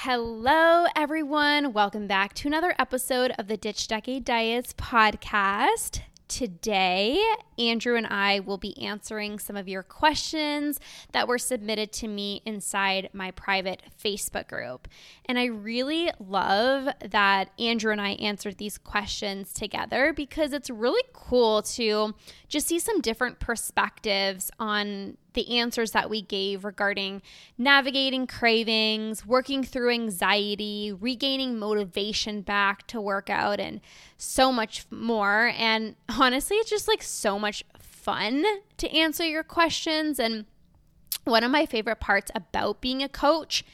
Hello, 0.00 0.84
everyone. 0.94 1.72
Welcome 1.72 2.06
back 2.06 2.34
to 2.34 2.48
another 2.48 2.74
episode 2.78 3.32
of 3.38 3.48
the 3.48 3.56
Ditch 3.56 3.88
Decade 3.88 4.26
Diets 4.26 4.74
podcast. 4.74 6.02
Today, 6.28 7.18
Andrew 7.58 7.96
and 7.96 8.06
I 8.06 8.40
will 8.40 8.58
be 8.58 8.76
answering 8.84 9.38
some 9.38 9.56
of 9.56 9.68
your 9.68 9.82
questions 9.82 10.80
that 11.12 11.26
were 11.26 11.38
submitted 11.38 11.92
to 11.94 12.08
me 12.08 12.42
inside 12.44 13.08
my 13.14 13.30
private 13.30 13.82
Facebook 13.98 14.48
group. 14.48 14.86
And 15.24 15.38
I 15.38 15.46
really 15.46 16.10
love 16.20 16.92
that 17.02 17.50
Andrew 17.58 17.90
and 17.90 18.00
I 18.00 18.10
answered 18.10 18.58
these 18.58 18.76
questions 18.76 19.54
together 19.54 20.12
because 20.12 20.52
it's 20.52 20.68
really 20.68 21.04
cool 21.14 21.62
to 21.62 22.14
just 22.48 22.68
see 22.68 22.78
some 22.78 23.00
different 23.00 23.40
perspectives 23.40 24.50
on 24.60 25.16
the 25.36 25.56
answers 25.56 25.92
that 25.92 26.10
we 26.10 26.20
gave 26.20 26.64
regarding 26.64 27.22
navigating 27.56 28.26
cravings, 28.26 29.24
working 29.24 29.62
through 29.62 29.90
anxiety, 29.90 30.92
regaining 30.92 31.56
motivation 31.56 32.40
back 32.40 32.84
to 32.88 33.00
work 33.00 33.30
out, 33.30 33.60
and 33.60 33.80
so 34.16 34.50
much 34.50 34.84
more. 34.90 35.52
And 35.56 35.94
honestly, 36.08 36.56
it's 36.56 36.70
just 36.70 36.88
like 36.88 37.04
so 37.04 37.38
much 37.38 37.62
fun 37.78 38.44
to 38.78 38.90
answer 38.90 39.24
your 39.24 39.44
questions. 39.44 40.18
And 40.18 40.46
one 41.22 41.44
of 41.44 41.52
my 41.52 41.66
favorite 41.66 42.00
parts 42.00 42.32
about 42.34 42.80
being 42.80 43.02
a 43.02 43.08
coach 43.08 43.64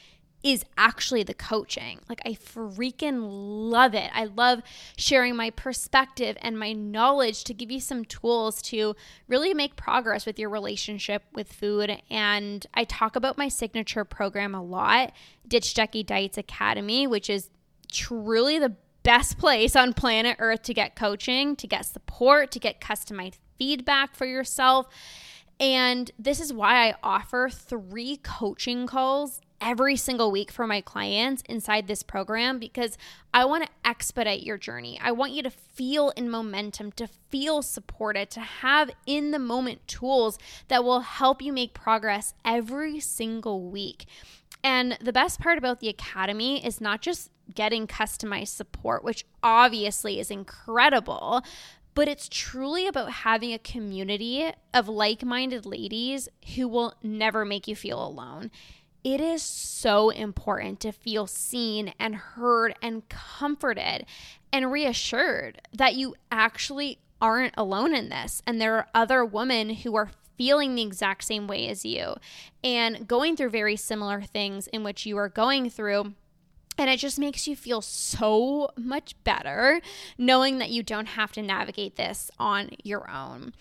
is 0.43 0.65
actually 0.77 1.23
the 1.23 1.33
coaching. 1.33 1.99
Like, 2.09 2.21
I 2.25 2.31
freaking 2.31 3.21
love 3.21 3.95
it. 3.95 4.11
I 4.13 4.25
love 4.25 4.61
sharing 4.97 5.35
my 5.37 5.49
perspective 5.49 6.37
and 6.41 6.59
my 6.59 6.73
knowledge 6.73 7.45
to 7.45 7.53
give 7.53 7.71
you 7.71 7.79
some 7.79 8.03
tools 8.03 8.61
to 8.63 8.95
really 9.27 9.53
make 9.53 9.77
progress 9.77 10.25
with 10.25 10.37
your 10.37 10.49
relationship 10.49 11.23
with 11.33 11.51
food. 11.51 12.01
And 12.09 12.65
I 12.73 12.83
talk 12.83 13.15
about 13.15 13.37
my 13.37 13.47
signature 13.47 14.03
program 14.03 14.53
a 14.53 14.61
lot, 14.61 15.13
Ditch 15.47 15.73
Decade 15.73 16.07
Diets 16.07 16.37
Academy, 16.37 17.07
which 17.07 17.29
is 17.29 17.49
truly 17.89 18.59
the 18.59 18.75
best 19.03 19.37
place 19.37 19.75
on 19.75 19.93
planet 19.93 20.37
Earth 20.39 20.63
to 20.63 20.73
get 20.73 20.95
coaching, 20.95 21.55
to 21.55 21.67
get 21.67 21.85
support, 21.85 22.51
to 22.51 22.59
get 22.59 22.81
customized 22.81 23.37
feedback 23.57 24.15
for 24.15 24.25
yourself. 24.25 24.87
And 25.59 26.11
this 26.19 26.41
is 26.41 26.51
why 26.51 26.89
I 26.89 26.95
offer 27.03 27.49
three 27.49 28.17
coaching 28.17 28.87
calls 28.87 29.39
every 29.63 29.95
single 29.95 30.29
week 30.29 30.51
for 30.51 30.67
my 30.67 30.81
clients 30.81 31.41
inside 31.47 31.87
this 31.87 32.03
program 32.03 32.59
because 32.59 32.97
I 33.33 33.45
want 33.45 33.63
to 33.63 33.69
expedite 33.85 34.43
your 34.43 34.57
journey. 34.57 34.99
I 35.01 35.13
want 35.13 35.31
you 35.31 35.41
to 35.41 35.49
feel 35.49 36.09
in 36.11 36.29
momentum, 36.29 36.91
to 36.93 37.07
feel 37.07 37.61
supported, 37.61 38.29
to 38.31 38.41
have 38.41 38.91
in 39.07 39.31
the 39.31 39.39
moment 39.39 39.87
tools 39.87 40.37
that 40.67 40.83
will 40.83 40.99
help 40.99 41.41
you 41.41 41.53
make 41.53 41.73
progress 41.73 42.33
every 42.43 42.99
single 42.99 43.63
week. 43.69 44.05
And 44.65 44.97
the 45.01 45.13
best 45.13 45.39
part 45.39 45.57
about 45.57 45.79
the 45.79 45.89
academy 45.89 46.63
is 46.65 46.81
not 46.81 47.01
just 47.01 47.31
getting 47.55 47.87
customized 47.87 48.49
support, 48.49 49.03
which 49.03 49.25
obviously 49.41 50.19
is 50.19 50.29
incredible, 50.29 51.41
but 51.95 52.07
it's 52.07 52.27
truly 52.29 52.87
about 52.87 53.11
having 53.11 53.53
a 53.53 53.59
community 53.59 54.51
of 54.73 54.89
like 54.89 55.23
minded 55.23 55.65
ladies 55.65 56.27
who 56.55 56.67
will 56.67 56.95
never 57.01 57.45
make 57.45 57.67
you 57.67 57.75
feel 57.75 58.05
alone 58.05 58.51
it 59.03 59.19
is 59.19 59.41
so 59.41 60.09
important 60.09 60.79
to 60.81 60.91
feel 60.91 61.27
seen 61.27 61.93
and 61.99 62.15
heard 62.15 62.75
and 62.81 63.07
comforted 63.09 64.05
and 64.51 64.71
reassured 64.71 65.61
that 65.73 65.95
you 65.95 66.15
actually 66.31 66.99
aren't 67.21 67.53
alone 67.57 67.93
in 67.93 68.09
this. 68.09 68.41
And 68.45 68.59
there 68.61 68.75
are 68.75 68.87
other 68.93 69.25
women 69.25 69.71
who 69.71 69.95
are 69.95 70.11
feeling 70.37 70.75
the 70.75 70.81
exact 70.81 71.23
same 71.23 71.47
way 71.47 71.67
as 71.69 71.85
you 71.85 72.15
and 72.63 73.07
going 73.07 73.35
through 73.35 73.49
very 73.49 73.75
similar 73.75 74.21
things 74.21 74.67
in 74.67 74.83
which 74.83 75.05
you 75.05 75.17
are 75.17 75.29
going 75.29 75.69
through. 75.69 76.13
And 76.77 76.89
it 76.89 76.97
just 76.97 77.19
makes 77.19 77.47
you 77.47 77.55
feel 77.55 77.81
so 77.81 78.71
much 78.75 79.15
better 79.23 79.79
knowing 80.17 80.57
that 80.57 80.71
you 80.71 80.81
don't 80.81 81.05
have 81.09 81.31
to 81.33 81.41
navigate 81.41 81.97
this 81.97 82.31
on 82.39 82.71
your 82.83 83.09
own. 83.09 83.53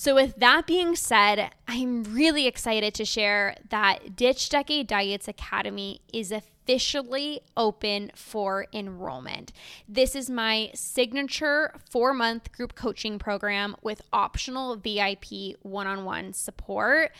So, 0.00 0.14
with 0.14 0.36
that 0.36 0.66
being 0.66 0.96
said, 0.96 1.50
I'm 1.68 2.04
really 2.04 2.46
excited 2.46 2.94
to 2.94 3.04
share 3.04 3.56
that 3.68 4.16
Ditch 4.16 4.48
Decade 4.48 4.86
Diets 4.86 5.28
Academy 5.28 6.00
is 6.10 6.32
officially 6.32 7.42
open 7.54 8.10
for 8.14 8.66
enrollment. 8.72 9.52
This 9.86 10.16
is 10.16 10.30
my 10.30 10.70
signature 10.72 11.74
four 11.90 12.14
month 12.14 12.50
group 12.50 12.74
coaching 12.74 13.18
program 13.18 13.76
with 13.82 14.00
optional 14.10 14.74
VIP 14.76 15.58
one 15.60 15.86
on 15.86 16.06
one 16.06 16.32
support 16.32 17.12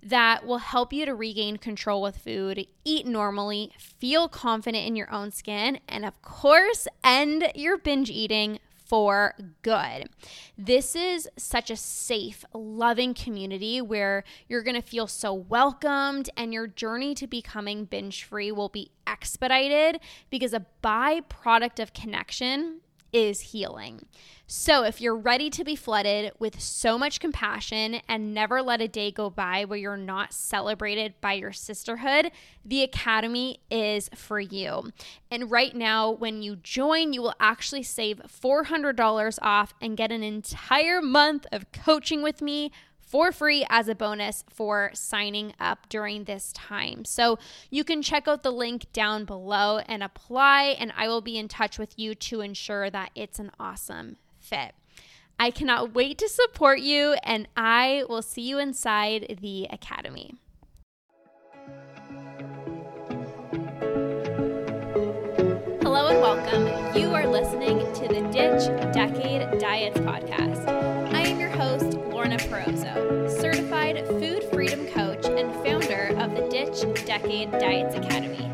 that 0.00 0.46
will 0.46 0.58
help 0.58 0.92
you 0.92 1.06
to 1.06 1.16
regain 1.16 1.56
control 1.56 2.00
with 2.00 2.18
food, 2.18 2.68
eat 2.84 3.04
normally, 3.04 3.72
feel 3.76 4.28
confident 4.28 4.86
in 4.86 4.94
your 4.94 5.10
own 5.10 5.32
skin, 5.32 5.80
and 5.88 6.04
of 6.04 6.22
course, 6.22 6.86
end 7.02 7.50
your 7.56 7.76
binge 7.76 8.10
eating 8.10 8.60
for 8.88 9.34
good. 9.62 10.08
This 10.56 10.96
is 10.96 11.28
such 11.36 11.70
a 11.70 11.76
safe, 11.76 12.44
loving 12.54 13.14
community 13.14 13.80
where 13.80 14.24
you're 14.48 14.62
going 14.62 14.80
to 14.80 14.86
feel 14.86 15.06
so 15.06 15.32
welcomed 15.32 16.30
and 16.36 16.52
your 16.52 16.66
journey 16.66 17.14
to 17.14 17.26
becoming 17.26 17.84
binge 17.84 18.24
free 18.24 18.50
will 18.50 18.70
be 18.70 18.90
expedited 19.06 20.00
because 20.30 20.54
a 20.54 20.66
byproduct 20.82 21.80
of 21.80 21.92
connection 21.92 22.80
is 23.12 23.40
healing. 23.40 24.06
So, 24.50 24.82
if 24.82 24.98
you're 24.98 25.14
ready 25.14 25.50
to 25.50 25.62
be 25.62 25.76
flooded 25.76 26.32
with 26.38 26.58
so 26.58 26.96
much 26.96 27.20
compassion 27.20 28.00
and 28.08 28.32
never 28.32 28.62
let 28.62 28.80
a 28.80 28.88
day 28.88 29.10
go 29.10 29.28
by 29.28 29.66
where 29.66 29.78
you're 29.78 29.98
not 29.98 30.32
celebrated 30.32 31.20
by 31.20 31.34
your 31.34 31.52
sisterhood, 31.52 32.30
the 32.64 32.82
Academy 32.82 33.60
is 33.70 34.08
for 34.14 34.40
you. 34.40 34.90
And 35.30 35.50
right 35.50 35.76
now, 35.76 36.10
when 36.10 36.40
you 36.40 36.56
join, 36.56 37.12
you 37.12 37.20
will 37.20 37.34
actually 37.38 37.82
save 37.82 38.22
$400 38.26 39.38
off 39.42 39.74
and 39.82 39.98
get 39.98 40.10
an 40.10 40.22
entire 40.22 41.02
month 41.02 41.46
of 41.52 41.70
coaching 41.70 42.22
with 42.22 42.40
me 42.40 42.72
for 43.08 43.32
free 43.32 43.64
as 43.70 43.88
a 43.88 43.94
bonus 43.94 44.44
for 44.50 44.90
signing 44.92 45.54
up 45.58 45.88
during 45.88 46.24
this 46.24 46.52
time. 46.52 47.04
So 47.04 47.38
you 47.70 47.82
can 47.82 48.02
check 48.02 48.28
out 48.28 48.42
the 48.42 48.52
link 48.52 48.92
down 48.92 49.24
below 49.24 49.78
and 49.78 50.02
apply, 50.02 50.76
and 50.78 50.92
I 50.96 51.08
will 51.08 51.22
be 51.22 51.38
in 51.38 51.48
touch 51.48 51.78
with 51.78 51.98
you 51.98 52.14
to 52.14 52.42
ensure 52.42 52.90
that 52.90 53.10
it's 53.14 53.38
an 53.38 53.50
awesome 53.58 54.16
fit. 54.38 54.72
I 55.40 55.50
cannot 55.50 55.94
wait 55.94 56.18
to 56.18 56.28
support 56.28 56.80
you, 56.80 57.14
and 57.22 57.48
I 57.56 58.04
will 58.08 58.22
see 58.22 58.42
you 58.42 58.58
inside 58.58 59.38
the 59.40 59.68
Academy. 59.70 60.34
Hello 65.80 66.08
and 66.08 66.20
welcome. 66.20 66.66
You 67.00 67.14
are 67.14 67.26
listening 67.26 67.78
to 67.94 68.08
the 68.08 68.20
Ditch 68.32 68.66
Decade 68.92 69.58
Diets 69.60 69.98
Podcast. 70.00 70.66
I 71.14 71.20
am 71.22 71.38
your 71.38 71.50
host, 71.50 71.87
Lorna 72.18 72.36
Perozzo, 72.36 73.30
certified 73.40 74.04
food 74.08 74.42
freedom 74.52 74.88
coach 74.88 75.24
and 75.26 75.54
founder 75.64 76.08
of 76.18 76.34
the 76.34 76.48
Ditch 76.50 77.06
Decade 77.06 77.52
Diets 77.52 77.94
Academy. 77.94 78.50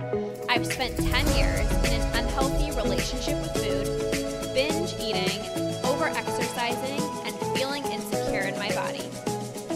I've 0.50 0.66
spent 0.66 0.94
10 0.98 1.26
years 1.34 1.72
in 1.86 1.98
an 1.98 2.14
unhealthy 2.14 2.76
relationship 2.76 3.41
with 3.41 3.54
food, 3.54 4.53
binge 4.53 4.92
eating, 5.00 5.41
over 5.82 6.04
exercising, 6.04 7.00
and 7.24 7.34
feeling 7.56 7.82
insecure 7.86 8.42
in 8.42 8.58
my 8.58 8.69
body. 8.74 9.08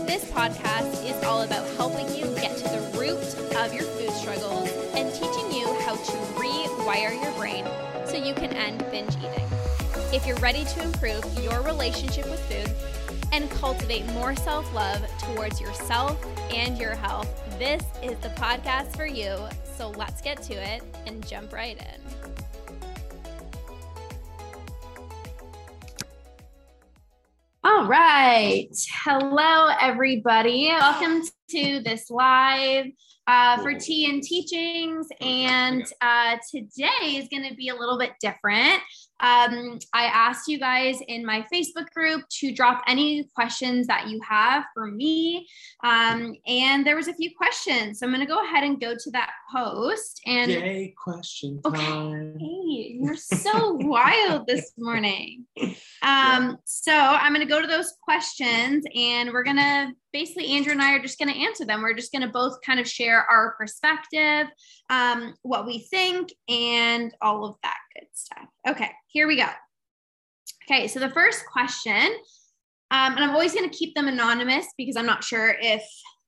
This 0.05 0.23
podcast 0.33 1.09
is 1.09 1.25
all 1.25 1.41
about 1.41 1.67
helping 1.79 2.15
you 2.15 2.27
get 2.43 2.59
to 2.59 2.65
the 2.65 2.99
root 2.99 3.57
of 3.57 3.73
your 3.73 3.85
food 3.85 4.11
struggles 4.11 4.69
and 4.93 5.11
teaching 5.15 5.51
you 5.51 5.67
how 5.87 5.95
to 5.95 6.13
rewire 6.37 7.19
your 7.23 7.33
brain 7.39 7.65
so 8.05 8.23
you 8.23 8.35
can 8.35 8.53
end 8.53 8.85
binge 8.91 9.17
eating. 9.17 9.49
If 10.13 10.27
you're 10.27 10.37
ready 10.41 10.67
to 10.67 10.83
improve 10.83 11.25
your 11.43 11.63
relationship 11.63 12.29
with 12.29 12.41
food 12.53 12.71
and 13.33 13.51
cultivate 13.51 14.07
more 14.13 14.35
self 14.35 14.73
love 14.75 15.07
towards 15.19 15.61
yourself 15.61 16.25
and 16.53 16.79
your 16.79 16.95
health, 16.95 17.29
this 17.59 17.83
is 18.03 18.17
the 18.19 18.31
podcast 18.31 18.97
for 18.97 19.07
you. 19.07 19.37
So 19.77 19.91
let's 19.91 20.21
get 20.21 20.43
to 20.45 20.55
it 20.55 20.83
and 21.07 21.27
jump 21.27 21.53
right 21.53 21.77
in. 21.77 22.01
All 27.65 27.87
right. 27.87 28.69
Hello, 29.05 29.69
everybody. 29.81 30.69
Welcome 30.69 31.23
to 31.51 31.81
this 31.81 32.11
live 32.11 32.87
uh, 33.29 33.59
for 33.63 33.75
tea 33.75 34.09
and 34.11 34.23
teachings. 34.23 35.07
And 35.21 35.85
uh, 36.01 36.37
today 36.51 37.17
is 37.17 37.29
going 37.29 37.49
to 37.49 37.55
be 37.55 37.69
a 37.69 37.75
little 37.75 37.99
bit 37.99 38.13
different. 38.21 38.81
Um, 39.21 39.79
I 39.93 40.05
asked 40.05 40.49
you 40.49 40.59
guys 40.59 41.01
in 41.09 41.27
my 41.27 41.45
Facebook 41.53 41.91
group 41.91 42.23
to 42.39 42.55
drop 42.55 42.85
any 42.87 43.29
questions 43.35 43.87
that 43.89 44.09
you 44.09 44.21
have 44.27 44.65
for 44.73 44.87
me. 44.87 45.47
Um, 45.83 46.35
and 46.47 46.87
there 46.87 46.97
was 46.97 47.09
a 47.09 47.15
few 47.15 47.31
questions. 47.37 47.99
So 47.99 48.07
I'm 48.07 48.13
going 48.13 48.25
to 48.25 48.33
go 48.33 48.43
ahead 48.45 48.65
and 48.65 48.81
go 48.81 48.95
to 48.95 49.11
that 49.11 49.33
post. 49.53 50.21
And 50.25 50.51
Yay, 50.51 50.95
question 51.03 51.61
time. 51.63 51.75
Okay, 51.75 52.45
hey, 52.45 52.99
you're 53.01 53.17
so 53.17 53.73
wild 53.75 54.47
this 54.47 54.73
morning. 54.79 55.45
Um, 56.03 56.59
so 56.65 56.93
I'm 56.93 57.35
going 57.35 57.47
to 57.47 57.53
go 57.53 57.61
to 57.61 57.67
those 57.67 57.95
questions 58.03 58.85
and 58.95 59.33
we're 59.33 59.45
going 59.45 59.57
to 59.57 59.93
basically, 60.13 60.53
Andrew 60.53 60.73
and 60.73 60.83
I 60.83 60.95
are 60.95 61.03
just 61.03 61.19
going 61.19 61.33
to 61.33 61.41
answer 61.41 61.65
them. 61.65 61.83
We're 61.83 61.95
just 61.95 62.13
going 62.13 62.23
to 62.23 62.29
both 62.29 62.61
kind 62.65 62.81
of 62.81 62.89
share 62.89 63.25
our 63.25 63.55
perspective, 63.59 64.49
um, 64.91 65.35
what 65.43 65.67
we 65.67 65.81
think, 65.81 66.33
and 66.49 67.15
all 67.21 67.45
of 67.45 67.57
that 67.63 67.77
good 67.95 68.09
stuff. 68.13 68.49
Okay, 68.69 68.91
here 69.09 69.27
we 69.27 69.37
go. 69.37 69.49
Okay, 70.71 70.87
so 70.89 71.01
the 71.01 71.11
first 71.11 71.45
question, 71.47 72.13
um, 72.91 73.15
and 73.15 73.21
I'm 73.21 73.31
always 73.31 73.55
going 73.55 73.69
to 73.69 73.77
keep 73.77 73.95
them 73.95 74.09
anonymous 74.09 74.67
because 74.77 74.97
I'm 74.97 75.07
not 75.07 75.25
sure 75.25 75.57
if 75.61 75.83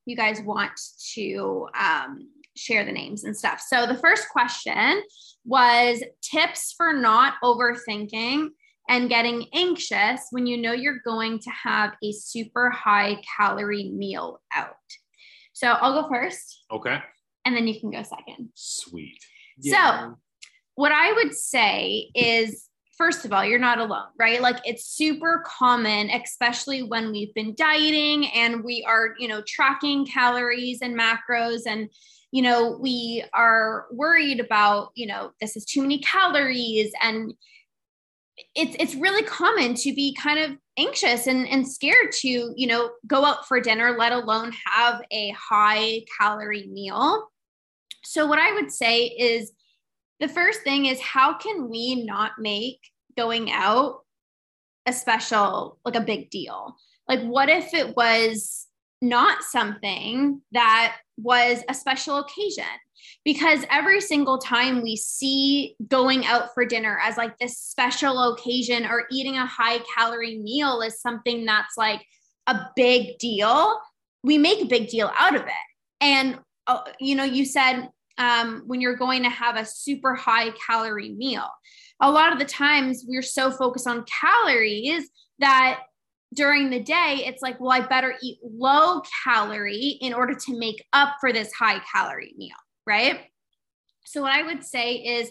you 0.06 0.16
guys 0.16 0.40
want 0.42 0.72
to 1.14 1.68
um, 1.78 2.28
share 2.56 2.84
the 2.84 2.92
names 2.92 3.24
and 3.24 3.36
stuff. 3.36 3.60
So 3.66 3.86
the 3.86 3.96
first 3.98 4.28
question 4.28 5.02
was 5.44 6.02
tips 6.22 6.74
for 6.76 6.92
not 6.92 7.34
overthinking 7.42 8.48
and 8.90 9.08
getting 9.08 9.46
anxious 9.54 10.26
when 10.32 10.46
you 10.46 10.56
know 10.56 10.72
you're 10.72 10.98
going 10.98 11.38
to 11.38 11.50
have 11.50 11.94
a 12.02 12.12
super 12.12 12.68
high 12.70 13.22
calorie 13.36 13.88
meal 13.88 14.42
out. 14.54 14.74
So 15.52 15.68
I'll 15.68 16.02
go 16.02 16.08
first. 16.08 16.64
Okay. 16.72 16.98
And 17.44 17.56
then 17.56 17.68
you 17.68 17.78
can 17.80 17.92
go 17.92 18.02
second. 18.02 18.50
Sweet. 18.54 19.18
Yeah. 19.60 20.08
So, 20.08 20.16
what 20.74 20.92
I 20.92 21.12
would 21.12 21.34
say 21.34 22.10
is 22.14 22.66
first 22.98 23.24
of 23.24 23.32
all, 23.32 23.44
you're 23.44 23.58
not 23.58 23.78
alone, 23.78 24.08
right? 24.18 24.42
Like 24.42 24.58
it's 24.64 24.84
super 24.84 25.44
common, 25.46 26.10
especially 26.10 26.82
when 26.82 27.12
we've 27.12 27.32
been 27.32 27.54
dieting 27.54 28.26
and 28.28 28.64
we 28.64 28.84
are, 28.86 29.14
you 29.18 29.28
know, 29.28 29.42
tracking 29.46 30.04
calories 30.04 30.82
and 30.82 30.98
macros 30.98 31.60
and 31.66 31.88
you 32.32 32.42
know, 32.42 32.78
we 32.80 33.24
are 33.34 33.86
worried 33.90 34.38
about, 34.38 34.92
you 34.94 35.06
know, 35.06 35.32
this 35.40 35.56
is 35.56 35.64
too 35.64 35.82
many 35.82 35.98
calories 35.98 36.92
and 37.02 37.34
it's 38.54 38.76
it's 38.78 38.94
really 38.94 39.22
common 39.22 39.74
to 39.74 39.94
be 39.94 40.16
kind 40.20 40.38
of 40.38 40.56
anxious 40.78 41.26
and, 41.26 41.46
and 41.48 41.66
scared 41.66 42.12
to 42.12 42.52
you 42.56 42.66
know 42.66 42.90
go 43.06 43.24
out 43.24 43.46
for 43.46 43.60
dinner 43.60 43.96
let 43.98 44.12
alone 44.12 44.52
have 44.66 45.02
a 45.10 45.30
high 45.30 46.02
calorie 46.18 46.68
meal. 46.68 47.28
So 48.02 48.26
what 48.26 48.38
i 48.38 48.52
would 48.54 48.70
say 48.70 49.06
is 49.06 49.52
the 50.20 50.28
first 50.28 50.62
thing 50.62 50.86
is 50.86 51.00
how 51.00 51.36
can 51.38 51.68
we 51.68 52.04
not 52.04 52.32
make 52.38 52.80
going 53.16 53.50
out 53.50 54.00
a 54.86 54.92
special 54.92 55.78
like 55.84 55.96
a 55.96 56.00
big 56.00 56.30
deal? 56.30 56.76
Like 57.08 57.22
what 57.22 57.48
if 57.48 57.74
it 57.74 57.96
was 57.96 58.66
not 59.00 59.42
something 59.42 60.40
that 60.52 60.96
was 61.16 61.62
a 61.68 61.74
special 61.74 62.18
occasion 62.18 62.64
because 63.24 63.64
every 63.70 64.00
single 64.00 64.38
time 64.38 64.82
we 64.82 64.96
see 64.96 65.76
going 65.88 66.24
out 66.26 66.54
for 66.54 66.64
dinner 66.64 66.98
as 67.02 67.16
like 67.16 67.38
this 67.38 67.58
special 67.58 68.32
occasion 68.32 68.86
or 68.86 69.04
eating 69.10 69.36
a 69.36 69.46
high 69.46 69.78
calorie 69.94 70.38
meal 70.38 70.80
is 70.82 71.00
something 71.00 71.44
that's 71.44 71.76
like 71.76 72.04
a 72.46 72.66
big 72.76 73.18
deal, 73.18 73.78
we 74.22 74.38
make 74.38 74.62
a 74.62 74.66
big 74.66 74.88
deal 74.88 75.10
out 75.18 75.34
of 75.34 75.42
it. 75.42 75.52
And, 76.00 76.38
uh, 76.66 76.80
you 76.98 77.14
know, 77.14 77.24
you 77.24 77.44
said 77.44 77.88
um, 78.18 78.62
when 78.66 78.80
you're 78.80 78.96
going 78.96 79.22
to 79.22 79.30
have 79.30 79.56
a 79.56 79.64
super 79.64 80.14
high 80.14 80.50
calorie 80.66 81.10
meal, 81.10 81.48
a 82.00 82.10
lot 82.10 82.32
of 82.32 82.38
the 82.38 82.44
times 82.44 83.04
we're 83.06 83.22
so 83.22 83.50
focused 83.50 83.86
on 83.86 84.04
calories 84.04 85.08
that 85.38 85.80
during 86.34 86.70
the 86.70 86.80
day, 86.80 87.24
it's 87.26 87.42
like, 87.42 87.58
well, 87.60 87.72
I 87.72 87.80
better 87.80 88.14
eat 88.22 88.38
low 88.42 89.02
calorie 89.24 89.98
in 90.00 90.14
order 90.14 90.34
to 90.34 90.58
make 90.58 90.84
up 90.92 91.16
for 91.20 91.32
this 91.32 91.52
high 91.52 91.80
calorie 91.92 92.34
meal 92.36 92.56
right? 92.90 93.20
So, 94.04 94.22
what 94.22 94.32
I 94.32 94.42
would 94.42 94.64
say 94.64 94.94
is 94.94 95.30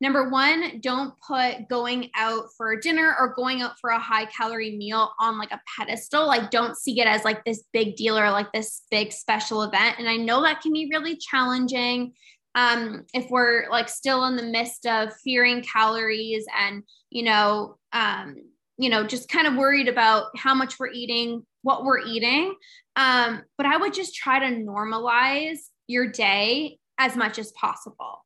number 0.00 0.30
one, 0.30 0.80
don't 0.80 1.14
put 1.26 1.68
going 1.68 2.10
out 2.16 2.46
for 2.56 2.76
dinner 2.76 3.14
or 3.18 3.34
going 3.34 3.62
out 3.62 3.72
for 3.80 3.90
a 3.90 3.98
high 3.98 4.24
calorie 4.26 4.76
meal 4.76 5.12
on 5.20 5.38
like 5.38 5.50
a 5.52 5.60
pedestal. 5.76 6.26
Like, 6.26 6.50
don't 6.50 6.76
see 6.76 6.98
it 7.00 7.06
as 7.06 7.24
like 7.24 7.44
this 7.44 7.64
big 7.72 7.96
deal 7.96 8.18
or 8.18 8.30
like 8.30 8.52
this 8.52 8.82
big 8.90 9.12
special 9.12 9.62
event. 9.62 9.96
And 9.98 10.08
I 10.08 10.16
know 10.16 10.42
that 10.42 10.62
can 10.62 10.72
be 10.72 10.90
really 10.92 11.16
challenging 11.16 12.14
um, 12.54 13.04
if 13.12 13.28
we're 13.30 13.68
like 13.70 13.88
still 13.88 14.24
in 14.24 14.36
the 14.36 14.42
midst 14.42 14.86
of 14.86 15.12
fearing 15.22 15.62
calories 15.62 16.46
and, 16.58 16.82
you 17.10 17.24
know, 17.24 17.76
um, 17.92 18.36
you 18.78 18.88
know, 18.88 19.04
just 19.04 19.28
kind 19.28 19.46
of 19.46 19.56
worried 19.56 19.88
about 19.88 20.26
how 20.36 20.54
much 20.54 20.78
we're 20.78 20.90
eating, 20.90 21.44
what 21.62 21.84
we're 21.84 22.00
eating. 22.00 22.54
Um, 22.96 23.42
but 23.56 23.66
I 23.66 23.76
would 23.76 23.92
just 23.92 24.14
try 24.14 24.38
to 24.38 24.56
normalize 24.56 25.58
your 25.88 26.10
day 26.10 26.78
as 26.96 27.16
much 27.16 27.38
as 27.38 27.50
possible. 27.52 28.24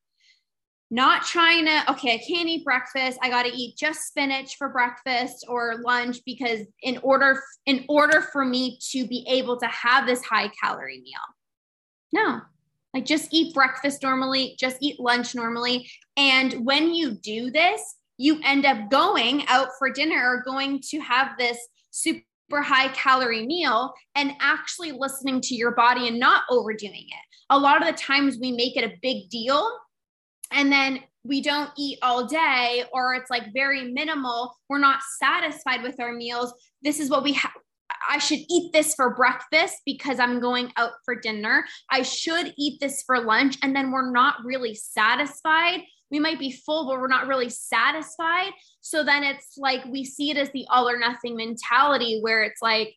Not 0.90 1.22
trying 1.24 1.64
to, 1.64 1.90
okay, 1.92 2.14
I 2.14 2.18
can't 2.18 2.48
eat 2.48 2.66
breakfast. 2.66 3.18
I 3.22 3.30
got 3.30 3.44
to 3.44 3.48
eat 3.48 3.78
just 3.78 4.08
spinach 4.08 4.56
for 4.58 4.68
breakfast 4.68 5.46
or 5.48 5.76
lunch 5.82 6.18
because 6.26 6.66
in 6.82 6.98
order 7.02 7.42
in 7.64 7.86
order 7.88 8.20
for 8.20 8.44
me 8.44 8.78
to 8.90 9.06
be 9.06 9.24
able 9.26 9.56
to 9.58 9.66
have 9.68 10.06
this 10.06 10.22
high 10.22 10.48
calorie 10.62 11.00
meal. 11.00 11.14
No. 12.12 12.42
Like 12.92 13.06
just 13.06 13.32
eat 13.32 13.54
breakfast 13.54 14.02
normally, 14.02 14.54
just 14.60 14.76
eat 14.82 15.00
lunch 15.00 15.34
normally. 15.34 15.90
And 16.18 16.66
when 16.66 16.92
you 16.92 17.12
do 17.12 17.50
this, 17.50 17.96
you 18.22 18.40
end 18.44 18.64
up 18.64 18.90
going 18.90 19.44
out 19.48 19.68
for 19.78 19.90
dinner 19.90 20.22
or 20.24 20.42
going 20.44 20.80
to 20.80 21.00
have 21.00 21.36
this 21.38 21.58
super 21.90 22.22
high 22.52 22.88
calorie 22.88 23.46
meal 23.46 23.92
and 24.14 24.32
actually 24.40 24.92
listening 24.92 25.40
to 25.40 25.54
your 25.54 25.72
body 25.72 26.06
and 26.06 26.20
not 26.20 26.42
overdoing 26.50 27.06
it 27.06 27.24
a 27.50 27.58
lot 27.58 27.80
of 27.80 27.86
the 27.86 28.00
times 28.00 28.38
we 28.40 28.52
make 28.52 28.76
it 28.76 28.84
a 28.84 28.96
big 29.02 29.28
deal 29.28 29.68
and 30.52 30.70
then 30.70 31.00
we 31.24 31.40
don't 31.40 31.70
eat 31.76 31.98
all 32.02 32.26
day 32.26 32.84
or 32.92 33.14
it's 33.14 33.30
like 33.30 33.52
very 33.52 33.92
minimal 33.92 34.54
we're 34.68 34.78
not 34.78 35.00
satisfied 35.18 35.82
with 35.82 35.98
our 36.00 36.12
meals 36.12 36.54
this 36.82 37.00
is 37.00 37.10
what 37.10 37.24
we 37.24 37.32
have 37.32 37.52
I 38.08 38.18
should 38.18 38.40
eat 38.50 38.72
this 38.72 38.94
for 38.94 39.14
breakfast 39.14 39.76
because 39.84 40.18
I'm 40.18 40.40
going 40.40 40.72
out 40.76 40.92
for 41.04 41.14
dinner. 41.14 41.64
I 41.90 42.02
should 42.02 42.52
eat 42.58 42.80
this 42.80 43.02
for 43.02 43.20
lunch. 43.20 43.58
And 43.62 43.76
then 43.76 43.92
we're 43.92 44.10
not 44.10 44.36
really 44.44 44.74
satisfied. 44.74 45.82
We 46.12 46.20
might 46.20 46.38
be 46.38 46.52
full, 46.52 46.86
but 46.86 47.00
we're 47.00 47.08
not 47.08 47.26
really 47.26 47.48
satisfied. 47.48 48.52
So 48.82 49.02
then 49.02 49.24
it's 49.24 49.54
like 49.56 49.84
we 49.86 50.04
see 50.04 50.30
it 50.30 50.36
as 50.36 50.50
the 50.50 50.66
all 50.70 50.88
or 50.88 50.98
nothing 50.98 51.34
mentality 51.36 52.20
where 52.20 52.44
it's 52.44 52.62
like, 52.62 52.94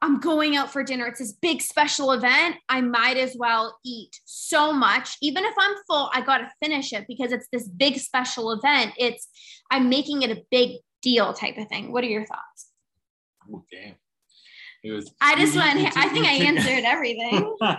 I'm 0.00 0.20
going 0.20 0.56
out 0.56 0.72
for 0.72 0.84
dinner. 0.84 1.06
It's 1.06 1.18
this 1.18 1.32
big 1.32 1.60
special 1.60 2.12
event. 2.12 2.56
I 2.68 2.80
might 2.80 3.16
as 3.16 3.36
well 3.36 3.78
eat 3.84 4.20
so 4.24 4.72
much. 4.72 5.16
Even 5.22 5.44
if 5.44 5.54
I'm 5.58 5.74
full, 5.88 6.10
I 6.12 6.20
got 6.20 6.38
to 6.38 6.50
finish 6.62 6.92
it 6.92 7.06
because 7.08 7.32
it's 7.32 7.48
this 7.52 7.66
big 7.68 7.98
special 7.98 8.52
event. 8.52 8.92
It's, 8.96 9.28
I'm 9.70 9.88
making 9.88 10.22
it 10.22 10.30
a 10.30 10.42
big 10.50 10.78
deal 11.02 11.32
type 11.32 11.58
of 11.58 11.68
thing. 11.68 11.92
What 11.92 12.04
are 12.04 12.08
your 12.08 12.26
thoughts? 12.26 12.70
Oh, 13.52 13.64
damn. 13.72 13.94
It 14.84 14.92
was, 14.92 15.12
I 15.20 15.34
just 15.36 15.56
went, 15.56 15.96
I 15.96 16.08
think 16.08 16.26
I 16.26 16.32
answered 16.46 16.84
everything. 16.84 17.56
uh, 17.60 17.76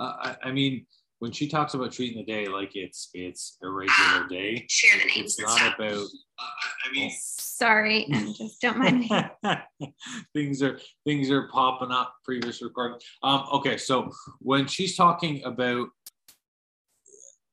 I, 0.00 0.36
I 0.44 0.52
mean, 0.52 0.86
when 1.24 1.32
she 1.32 1.48
talks 1.48 1.72
about 1.72 1.90
treating 1.90 2.18
the 2.18 2.30
day 2.30 2.46
like 2.46 2.72
it's 2.74 3.08
it's 3.14 3.56
a 3.62 3.68
regular 3.68 4.26
day, 4.28 4.62
share 4.68 5.00
the 5.00 5.06
names. 5.06 5.38
It's 5.38 5.40
not 5.40 5.74
about. 5.74 6.04
Uh, 6.38 6.86
I 6.86 6.92
mean, 6.92 7.10
sorry, 7.18 8.06
just 8.36 8.60
don't 8.60 8.76
mind 8.76 9.00
me. 9.00 9.10
things 10.34 10.62
are 10.62 10.78
things 11.06 11.30
are 11.30 11.48
popping 11.48 11.90
up. 11.90 12.14
Previous 12.26 12.60
recording. 12.60 12.98
Um. 13.22 13.46
Okay, 13.54 13.78
so 13.78 14.10
when 14.40 14.66
she's 14.66 14.98
talking 14.98 15.42
about 15.44 15.88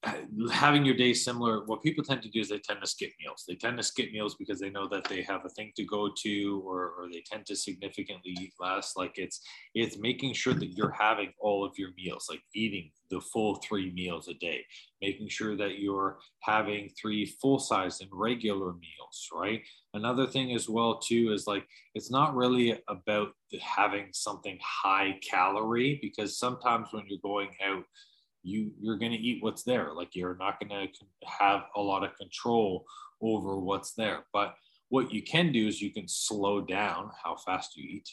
Uh, 0.04 0.14
having 0.52 0.84
your 0.84 0.96
day 0.96 1.14
similar, 1.14 1.64
what 1.66 1.84
people 1.84 2.04
tend 2.04 2.24
to 2.24 2.30
do 2.30 2.40
is 2.40 2.50
they 2.50 2.58
tend 2.58 2.82
to 2.82 2.88
skip 2.88 3.12
meals. 3.22 3.46
They 3.48 3.54
tend 3.54 3.78
to 3.78 3.84
skip 3.84 4.12
meals 4.12 4.34
because 4.34 4.60
they 4.60 4.72
know 4.72 4.88
that 4.88 5.04
they 5.04 5.22
have 5.22 5.46
a 5.46 5.50
thing 5.50 5.72
to 5.76 5.84
go 5.86 6.10
to, 6.24 6.64
or, 6.66 6.94
or 6.98 7.08
they 7.12 7.24
tend 7.24 7.46
to 7.46 7.56
significantly 7.56 8.36
eat 8.40 8.54
less. 8.60 8.94
Like 8.96 9.20
it's 9.20 9.42
it's 9.76 10.00
making 10.00 10.34
sure 10.34 10.56
that 10.56 10.76
you're 10.76 10.96
having 11.00 11.34
all 11.40 11.64
of 11.64 11.78
your 11.78 11.90
meals, 11.96 12.26
like 12.32 12.42
eating 12.56 12.90
the 13.12 13.22
full 13.22 13.56
three 13.56 13.92
meals 13.92 14.28
a 14.28 14.34
day, 14.36 14.66
making 15.04 15.30
sure 15.30 15.56
that 15.56 15.78
you're 15.78 16.18
having 16.40 16.90
three 17.00 17.26
full 17.40 17.60
size 17.60 18.02
and 18.02 18.10
regular 18.12 18.74
meals, 18.74 19.30
right? 19.32 19.62
Another 19.94 20.26
thing 20.26 20.56
as 20.56 20.68
well 20.68 20.98
too 20.98 21.32
is 21.32 21.46
like 21.46 21.68
it's 21.94 22.10
not 22.10 22.36
really 22.36 22.82
about 22.88 23.34
having 23.62 24.08
something 24.14 24.58
high 24.64 25.20
calorie 25.30 26.00
because 26.02 26.40
sometimes 26.40 26.88
when 26.92 27.04
you're 27.08 27.20
going 27.22 27.50
out 27.64 27.84
you 28.44 28.72
you're 28.80 28.98
going 28.98 29.12
to 29.12 29.18
eat 29.18 29.44
what's 29.44 29.64
there. 29.64 29.94
Like 29.94 30.16
you're 30.16 30.38
not 30.38 30.60
going 30.60 30.70
to 30.70 31.28
have 31.28 31.64
a 31.76 31.82
lot 31.82 32.04
of 32.04 32.16
control 32.18 32.86
over 33.22 33.60
what's 33.60 33.94
there. 33.94 34.26
But 34.34 34.56
what 34.90 35.14
you 35.14 35.22
can 35.24 35.52
do 35.52 35.68
is 35.68 35.82
you 35.82 35.92
can 35.92 36.08
slow 36.08 36.62
down 36.62 37.12
how 37.24 37.36
fast 37.36 37.78
you 37.78 37.88
eat 37.90 38.10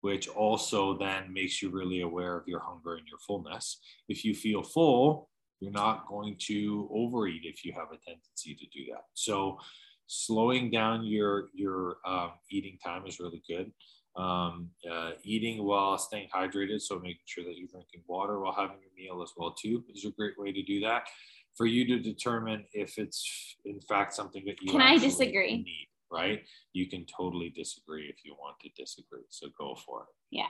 which 0.00 0.28
also 0.28 0.96
then 0.96 1.32
makes 1.32 1.60
you 1.60 1.70
really 1.70 2.02
aware 2.02 2.36
of 2.36 2.46
your 2.46 2.60
hunger 2.60 2.94
and 2.94 3.08
your 3.08 3.18
fullness. 3.18 3.80
If 4.08 4.24
you 4.24 4.32
feel 4.32 4.62
full 4.62 5.28
you're 5.60 5.72
not 5.72 6.06
going 6.08 6.36
to 6.38 6.88
overeat 6.92 7.42
if 7.44 7.64
you 7.64 7.72
have 7.72 7.88
a 7.92 7.98
tendency 8.04 8.54
to 8.54 8.66
do 8.66 8.92
that. 8.92 9.04
So 9.14 9.58
slowing 10.06 10.70
down 10.70 11.04
your 11.04 11.48
your 11.54 11.96
um, 12.06 12.32
eating 12.50 12.78
time 12.84 13.06
is 13.06 13.20
really 13.20 13.42
good. 13.48 13.72
Um, 14.18 14.70
uh, 14.90 15.12
eating 15.22 15.64
while 15.64 15.96
staying 15.96 16.28
hydrated, 16.34 16.80
so 16.80 16.98
making 16.98 17.20
sure 17.24 17.44
that 17.44 17.56
you're 17.56 17.68
drinking 17.68 18.02
water 18.08 18.40
while 18.40 18.52
having 18.52 18.78
your 18.82 18.90
meal 18.96 19.22
as 19.22 19.32
well 19.36 19.52
too 19.52 19.84
is 19.94 20.04
a 20.04 20.10
great 20.10 20.36
way 20.36 20.50
to 20.50 20.62
do 20.62 20.80
that. 20.80 21.04
For 21.56 21.66
you 21.66 21.86
to 21.86 22.00
determine 22.00 22.64
if 22.72 22.98
it's 22.98 23.56
in 23.64 23.80
fact 23.80 24.14
something 24.14 24.44
that 24.46 24.60
you 24.60 24.72
can 24.72 24.80
I 24.80 24.98
disagree? 24.98 25.58
Need, 25.58 25.88
right? 26.10 26.42
You 26.72 26.88
can 26.88 27.06
totally 27.16 27.50
disagree 27.50 28.06
if 28.06 28.24
you 28.24 28.34
want 28.34 28.56
to 28.60 28.70
disagree. 28.76 29.22
So 29.28 29.48
go 29.56 29.76
for 29.86 30.02
it. 30.02 30.08
Yeah. 30.30 30.46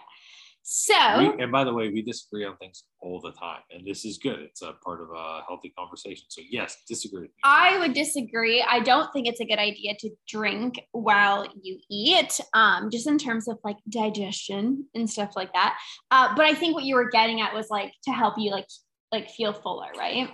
So, 0.63 0.95
we, 1.19 1.43
and 1.43 1.51
by 1.51 1.65
the 1.65 1.73
way, 1.73 1.89
we 1.89 2.03
disagree 2.03 2.45
on 2.45 2.57
things 2.59 2.85
all 3.01 3.21
the 3.21 3.33
time, 3.33 3.61
and 3.71 3.87
this 3.87 4.05
is 4.05 4.19
good. 4.19 4.41
It's 4.41 4.61
a 4.61 4.75
part 4.85 5.01
of 5.01 5.09
a 5.17 5.41
healthy 5.49 5.71
conversation. 5.71 6.27
So, 6.29 6.43
yes, 6.49 6.77
disagree. 6.87 7.29
I 7.43 7.79
would 7.79 7.95
disagree. 7.95 8.63
I 8.63 8.81
don't 8.81 9.11
think 9.13 9.27
it's 9.27 9.41
a 9.41 9.47
good 9.47 9.59
idea 9.59 9.95
to 10.01 10.11
drink 10.29 10.79
while 10.93 11.47
you 11.63 11.79
eat, 11.91 12.39
um, 12.53 12.91
just 12.91 13.07
in 13.07 13.17
terms 13.17 13.49
of 13.49 13.59
like 13.65 13.79
digestion 13.89 14.85
and 14.95 15.09
stuff 15.09 15.33
like 15.37 15.53
that. 15.55 15.79
Uh, 16.11 16.35
but 16.37 16.45
I 16.45 16.53
think 16.53 16.75
what 16.75 16.85
you 16.85 16.97
were 16.97 17.09
getting 17.09 17.41
at 17.41 17.55
was 17.55 17.71
like 17.71 17.93
to 18.05 18.13
help 18.13 18.35
you 18.37 18.51
like 18.51 18.67
like 19.11 19.31
feel 19.31 19.53
fuller, 19.53 19.89
right? 19.97 20.29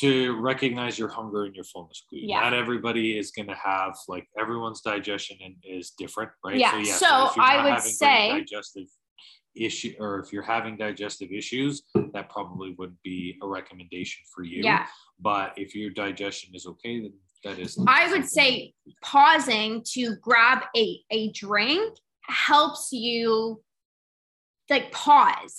To 0.00 0.40
recognize 0.40 0.98
your 0.98 1.08
hunger 1.08 1.44
and 1.44 1.54
your 1.54 1.64
fullness. 1.64 2.02
Yeah. 2.10 2.40
Not 2.40 2.54
everybody 2.54 3.18
is 3.18 3.32
going 3.32 3.48
to 3.48 3.54
have 3.54 3.94
like 4.08 4.26
everyone's 4.38 4.80
digestion 4.80 5.36
is 5.62 5.90
different, 5.90 6.30
right? 6.44 6.56
Yeah. 6.56 6.70
So, 6.70 6.78
yeah, 6.78 6.94
so, 6.94 7.30
so 7.34 7.42
I 7.42 7.70
would 7.70 7.82
say 7.82 8.30
digestive 8.30 8.86
issue 9.54 9.94
or 9.98 10.18
if 10.20 10.32
you're 10.32 10.42
having 10.42 10.76
digestive 10.76 11.30
issues 11.30 11.82
that 12.14 12.30
probably 12.30 12.74
would 12.78 12.96
be 13.02 13.38
a 13.42 13.46
recommendation 13.46 14.22
for 14.34 14.42
you. 14.44 14.62
Yeah. 14.62 14.86
But 15.20 15.52
if 15.56 15.74
your 15.74 15.90
digestion 15.90 16.54
is 16.54 16.66
okay 16.66 17.00
then 17.00 17.12
that 17.44 17.58
is 17.58 17.76
i 17.88 18.08
would 18.12 18.24
say 18.24 18.72
pausing 19.02 19.82
to 19.84 20.14
grab 20.20 20.62
a, 20.76 21.00
a 21.10 21.32
drink 21.32 21.92
helps 22.22 22.90
you 22.92 23.60
like 24.70 24.92
pause. 24.92 25.56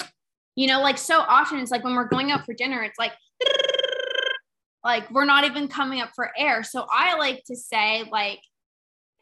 You 0.55 0.67
know 0.67 0.81
like 0.81 0.97
so 0.97 1.19
often 1.19 1.59
it's 1.59 1.71
like 1.71 1.83
when 1.83 1.95
we're 1.95 2.07
going 2.07 2.31
out 2.31 2.45
for 2.45 2.53
dinner 2.53 2.83
it's 2.83 2.97
like 2.97 3.13
like 4.83 5.09
we're 5.11 5.25
not 5.25 5.43
even 5.43 5.67
coming 5.67 6.01
up 6.01 6.11
for 6.15 6.31
air. 6.37 6.63
So 6.63 6.85
i 6.91 7.17
like 7.17 7.43
to 7.47 7.55
say 7.55 8.03
like 8.11 8.39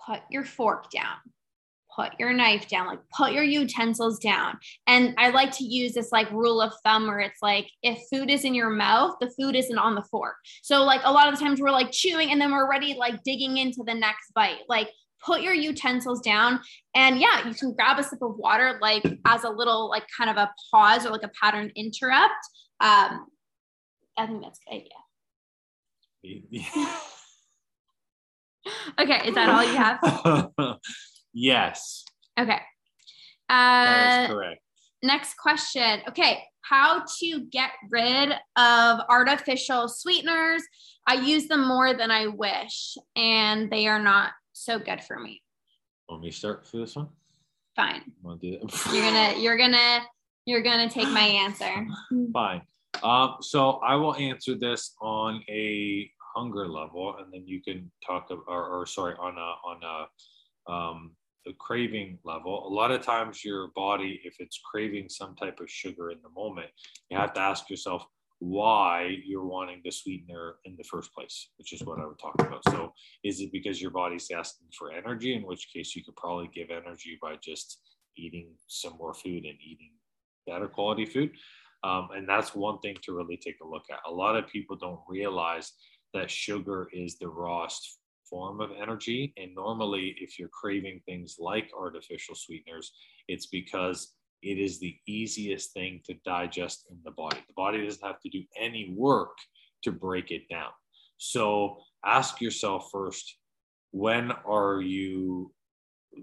put 0.05 0.21
your 0.29 0.43
fork 0.43 0.89
down 0.91 1.17
put 1.95 2.11
your 2.19 2.33
knife 2.33 2.67
down, 2.67 2.87
like 2.87 2.99
put 3.15 3.33
your 3.33 3.43
utensils 3.43 4.19
down. 4.19 4.57
And 4.87 5.13
I 5.17 5.29
like 5.29 5.51
to 5.57 5.63
use 5.63 5.93
this 5.93 6.11
like 6.11 6.31
rule 6.31 6.61
of 6.61 6.73
thumb 6.83 7.07
where 7.07 7.19
it's 7.19 7.41
like 7.41 7.69
if 7.83 7.99
food 8.11 8.29
is 8.29 8.45
in 8.45 8.55
your 8.55 8.69
mouth, 8.69 9.15
the 9.19 9.29
food 9.29 9.55
isn't 9.55 9.77
on 9.77 9.95
the 9.95 10.03
fork. 10.03 10.35
So 10.61 10.83
like 10.83 11.01
a 11.03 11.11
lot 11.11 11.27
of 11.27 11.37
the 11.37 11.43
times 11.43 11.61
we're 11.61 11.71
like 11.71 11.91
chewing 11.91 12.31
and 12.31 12.39
then 12.39 12.51
we're 12.51 12.63
already 12.63 12.93
like 12.93 13.23
digging 13.23 13.57
into 13.57 13.83
the 13.85 13.93
next 13.93 14.31
bite. 14.33 14.61
Like 14.67 14.89
put 15.23 15.41
your 15.41 15.53
utensils 15.53 16.21
down 16.21 16.59
and 16.95 17.19
yeah, 17.19 17.47
you 17.47 17.53
can 17.53 17.73
grab 17.73 17.99
a 17.99 18.03
sip 18.03 18.21
of 18.21 18.37
water 18.37 18.79
like 18.81 19.03
as 19.25 19.43
a 19.43 19.49
little 19.49 19.89
like 19.89 20.03
kind 20.17 20.29
of 20.29 20.37
a 20.37 20.51
pause 20.71 21.05
or 21.05 21.11
like 21.11 21.23
a 21.23 21.31
pattern 21.39 21.71
interrupt. 21.75 22.33
Um 22.79 23.27
I 24.17 24.27
think 24.27 24.41
that's 24.41 24.59
good. 24.69 24.83
Yeah. 26.23 26.97
okay, 28.99 29.27
is 29.27 29.35
that 29.35 29.49
all 29.49 29.63
you 29.63 29.75
have? 29.75 30.79
Yes. 31.33 32.05
Okay. 32.39 32.59
Uh, 33.49 33.85
that 33.85 34.23
is 34.23 34.31
correct. 34.31 34.61
Next 35.03 35.35
question. 35.37 36.01
Okay. 36.07 36.43
How 36.61 37.03
to 37.19 37.45
get 37.51 37.71
rid 37.89 38.31
of 38.55 38.99
artificial 39.09 39.89
sweeteners? 39.89 40.61
I 41.07 41.15
use 41.15 41.47
them 41.47 41.67
more 41.67 41.93
than 41.93 42.11
I 42.11 42.27
wish, 42.27 42.97
and 43.15 43.69
they 43.71 43.87
are 43.87 44.01
not 44.01 44.31
so 44.53 44.77
good 44.77 45.01
for 45.01 45.19
me. 45.19 45.41
Want 46.07 46.21
me 46.21 46.29
to 46.29 46.35
start 46.35 46.65
for 46.65 46.77
this 46.77 46.95
one? 46.95 47.09
Fine. 47.75 48.03
Do 48.23 48.37
it? 48.41 48.61
you're 48.93 49.03
gonna, 49.03 49.39
you're 49.39 49.57
gonna, 49.57 50.01
you're 50.45 50.61
gonna 50.61 50.89
take 50.89 51.09
my 51.09 51.21
answer. 51.21 51.87
Fine. 52.33 52.61
Um, 53.03 53.37
so 53.41 53.79
I 53.83 53.95
will 53.95 54.15
answer 54.15 54.55
this 54.55 54.95
on 55.01 55.41
a 55.49 56.09
hunger 56.35 56.67
level, 56.67 57.15
and 57.19 57.33
then 57.33 57.47
you 57.47 57.61
can 57.61 57.89
talk 58.05 58.29
or, 58.29 58.65
or 58.67 58.85
sorry, 58.85 59.15
on 59.19 59.37
a 59.37 59.39
on 59.39 59.81
a 59.83 60.71
um, 60.71 61.11
the 61.45 61.53
craving 61.53 62.19
level. 62.23 62.67
A 62.67 62.73
lot 62.73 62.91
of 62.91 63.01
times, 63.01 63.43
your 63.43 63.69
body, 63.75 64.21
if 64.23 64.35
it's 64.39 64.59
craving 64.63 65.09
some 65.09 65.35
type 65.35 65.59
of 65.59 65.69
sugar 65.69 66.11
in 66.11 66.17
the 66.21 66.29
moment, 66.29 66.67
you 67.09 67.17
have 67.17 67.33
to 67.33 67.41
ask 67.41 67.69
yourself 67.69 68.05
why 68.39 69.17
you're 69.23 69.45
wanting 69.45 69.81
the 69.83 69.91
sweetener 69.91 70.55
in 70.65 70.75
the 70.75 70.83
first 70.83 71.13
place, 71.13 71.49
which 71.57 71.73
is 71.73 71.83
what 71.83 71.99
I 71.99 72.05
would 72.07 72.17
talk 72.19 72.35
about. 72.39 72.63
So, 72.69 72.91
is 73.23 73.39
it 73.39 73.51
because 73.51 73.81
your 73.81 73.91
body's 73.91 74.29
asking 74.31 74.67
for 74.77 74.91
energy, 74.91 75.35
in 75.35 75.43
which 75.43 75.69
case 75.73 75.95
you 75.95 76.03
could 76.03 76.15
probably 76.15 76.49
give 76.53 76.69
energy 76.71 77.17
by 77.21 77.35
just 77.35 77.81
eating 78.17 78.49
some 78.67 78.97
more 78.97 79.13
food 79.13 79.45
and 79.45 79.57
eating 79.63 79.91
better 80.47 80.67
quality 80.67 81.05
food? 81.05 81.31
Um, 81.83 82.09
and 82.15 82.27
that's 82.27 82.55
one 82.55 82.79
thing 82.79 82.97
to 83.03 83.13
really 83.13 83.37
take 83.37 83.57
a 83.63 83.67
look 83.67 83.85
at. 83.91 83.99
A 84.07 84.11
lot 84.11 84.35
of 84.35 84.47
people 84.47 84.75
don't 84.75 84.99
realize 85.07 85.73
that 86.13 86.29
sugar 86.29 86.89
is 86.93 87.17
the 87.17 87.27
rawest 87.27 87.99
form 88.31 88.61
of 88.61 88.71
energy. 88.81 89.33
And 89.37 89.53
normally, 89.53 90.15
if 90.19 90.39
you're 90.39 90.49
craving 90.49 91.01
things 91.05 91.35
like 91.37 91.69
artificial 91.77 92.33
sweeteners, 92.33 92.91
it's 93.27 93.45
because 93.45 94.15
it 94.41 94.57
is 94.57 94.79
the 94.79 94.95
easiest 95.07 95.73
thing 95.73 96.01
to 96.05 96.15
digest 96.25 96.87
in 96.89 96.97
the 97.03 97.11
body. 97.11 97.37
The 97.47 97.53
body 97.55 97.83
doesn't 97.83 98.03
have 98.03 98.19
to 98.21 98.29
do 98.29 98.43
any 98.59 98.95
work 98.97 99.37
to 99.83 99.91
break 99.91 100.31
it 100.31 100.49
down. 100.49 100.71
So 101.17 101.77
ask 102.03 102.41
yourself 102.41 102.89
first 102.91 103.37
when 103.91 104.31
are 104.31 104.81
you, 104.81 105.53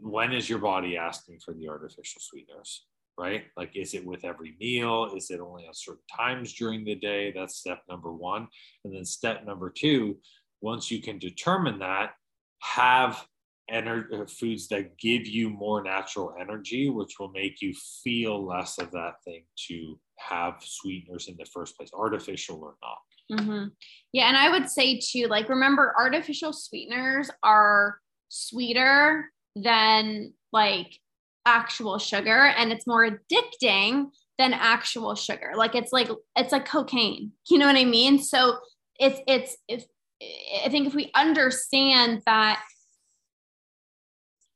when 0.01 0.33
is 0.33 0.49
your 0.49 0.59
body 0.59 0.97
asking 0.97 1.39
for 1.45 1.55
the 1.55 1.69
artificial 1.69 2.21
sweeteners? 2.21 2.87
Right? 3.17 3.47
Like, 3.57 3.75
is 3.75 3.95
it 3.95 4.07
with 4.07 4.25
every 4.25 4.57
meal? 4.61 5.13
Is 5.17 5.31
it 5.31 5.41
only 5.41 5.67
at 5.67 5.75
certain 5.77 6.05
times 6.17 6.53
during 6.53 6.85
the 6.85 6.95
day? 6.95 7.33
That's 7.33 7.57
step 7.57 7.83
number 7.89 8.13
one. 8.13 8.47
And 8.85 8.95
then 8.95 9.05
step 9.05 9.45
number 9.45 9.71
two, 9.71 10.19
once 10.61 10.91
you 10.91 11.01
can 11.01 11.19
determine 11.19 11.79
that, 11.79 12.13
have 12.61 13.25
ener- 13.71 14.13
uh, 14.13 14.27
foods 14.27 14.69
that 14.69 14.99
give 14.99 15.27
you 15.27 15.51
more 15.51 15.83
natural 15.83 16.35
energy, 16.41 16.89
which 16.89 17.19
will 17.19 17.31
make 17.31 17.61
you 17.61 17.75
feel 18.03 18.45
less 18.45 18.79
of 18.79 18.91
that 18.93 19.15
thing 19.25 19.45
to 19.69 19.99
have 20.19 20.55
sweeteners 20.61 21.29
in 21.29 21.37
the 21.39 21.45
first 21.45 21.77
place, 21.77 21.91
artificial 21.95 22.61
or 22.63 22.75
not. 22.83 23.41
Mm-hmm. 23.41 23.69
Yeah. 24.13 24.29
And 24.29 24.37
I 24.37 24.51
would 24.51 24.69
say 24.69 24.99
too, 24.99 25.27
like, 25.27 25.49
remember, 25.49 25.95
artificial 25.99 26.53
sweeteners 26.53 27.31
are 27.43 27.99
sweeter 28.29 29.27
than 29.55 30.33
like 30.53 30.99
actual 31.47 31.99
sugar 31.99 32.47
and 32.47 32.73
it's 32.73 32.87
more 32.87 33.09
addicting 33.09 34.07
than 34.39 34.55
actual 34.55 35.15
sugar. 35.15 35.53
Like, 35.57 35.75
it's 35.75 35.93
like, 35.93 36.09
it's 36.37 36.53
like 36.53 36.65
cocaine. 36.65 37.33
You 37.51 37.59
know 37.59 37.67
what 37.67 37.77
I 37.77 37.85
mean? 37.85 38.19
So, 38.19 38.59
it's, 38.99 39.21
it's, 39.29 39.57
if 39.69 39.85
I 40.21 40.69
think 40.69 40.87
if 40.87 40.95
we 40.95 41.11
understand 41.15 42.23
that 42.27 42.63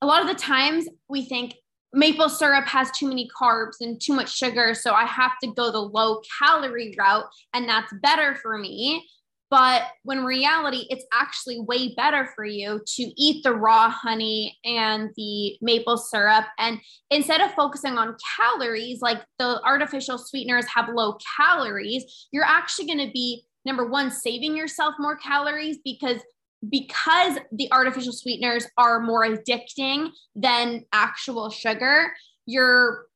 a 0.01 0.07
lot 0.07 0.23
of 0.23 0.29
the 0.29 0.35
times 0.35 0.89
we 1.09 1.25
think 1.25 1.55
maple 1.93 2.29
syrup 2.29 2.67
has 2.67 2.91
too 2.91 3.07
many 3.07 3.29
carbs 3.29 3.77
and 3.81 4.01
too 4.01 4.15
much 4.15 4.37
sugar, 4.37 4.75
so 4.75 4.95
I 4.95 5.05
have 5.05 5.33
to 5.43 5.53
go 5.53 5.71
the 5.71 5.79
low 5.79 6.21
calorie 6.41 6.95
route, 6.99 7.27
and 7.55 7.69
that's 7.69 7.93
better 8.03 8.35
for 8.37 8.59
me. 8.59 9.07
But 9.51 9.83
when 10.03 10.25
reality, 10.25 10.87
it's 10.89 11.05
actually 11.13 11.61
way 11.61 11.95
better 11.95 12.31
for 12.35 12.43
you 12.43 12.81
to 12.87 13.03
eat 13.19 13.45
the 13.45 13.53
raw 13.53 13.91
honey 13.91 14.57
and 14.65 15.11
the 15.15 15.59
maple 15.61 15.99
syrup. 15.99 16.47
And 16.59 16.81
instead 17.11 17.43
of 17.43 17.53
focusing 17.53 17.99
on 17.99 18.17
calories, 18.39 19.03
like 19.03 19.23
the 19.39 19.61
artificial 19.63 20.17
sweeteners 20.17 20.65
have 20.75 20.89
low 20.95 21.19
calories, 21.37 22.29
you're 22.33 22.47
actually 22.47 22.87
going 22.87 23.07
to 23.07 23.13
be 23.13 23.45
number 23.65 23.87
one, 23.87 24.11
saving 24.11 24.57
yourself 24.57 24.95
more 24.99 25.17
calories 25.17 25.79
because 25.85 26.21
because 26.69 27.39
the 27.51 27.71
artificial 27.73 28.13
sweeteners 28.13 28.67
are 28.79 29.01
more 29.01 29.27
addicting 29.27 30.11
than 30.37 30.85
actual 30.93 31.51
sugar, 31.51 32.13
you're 32.47 33.07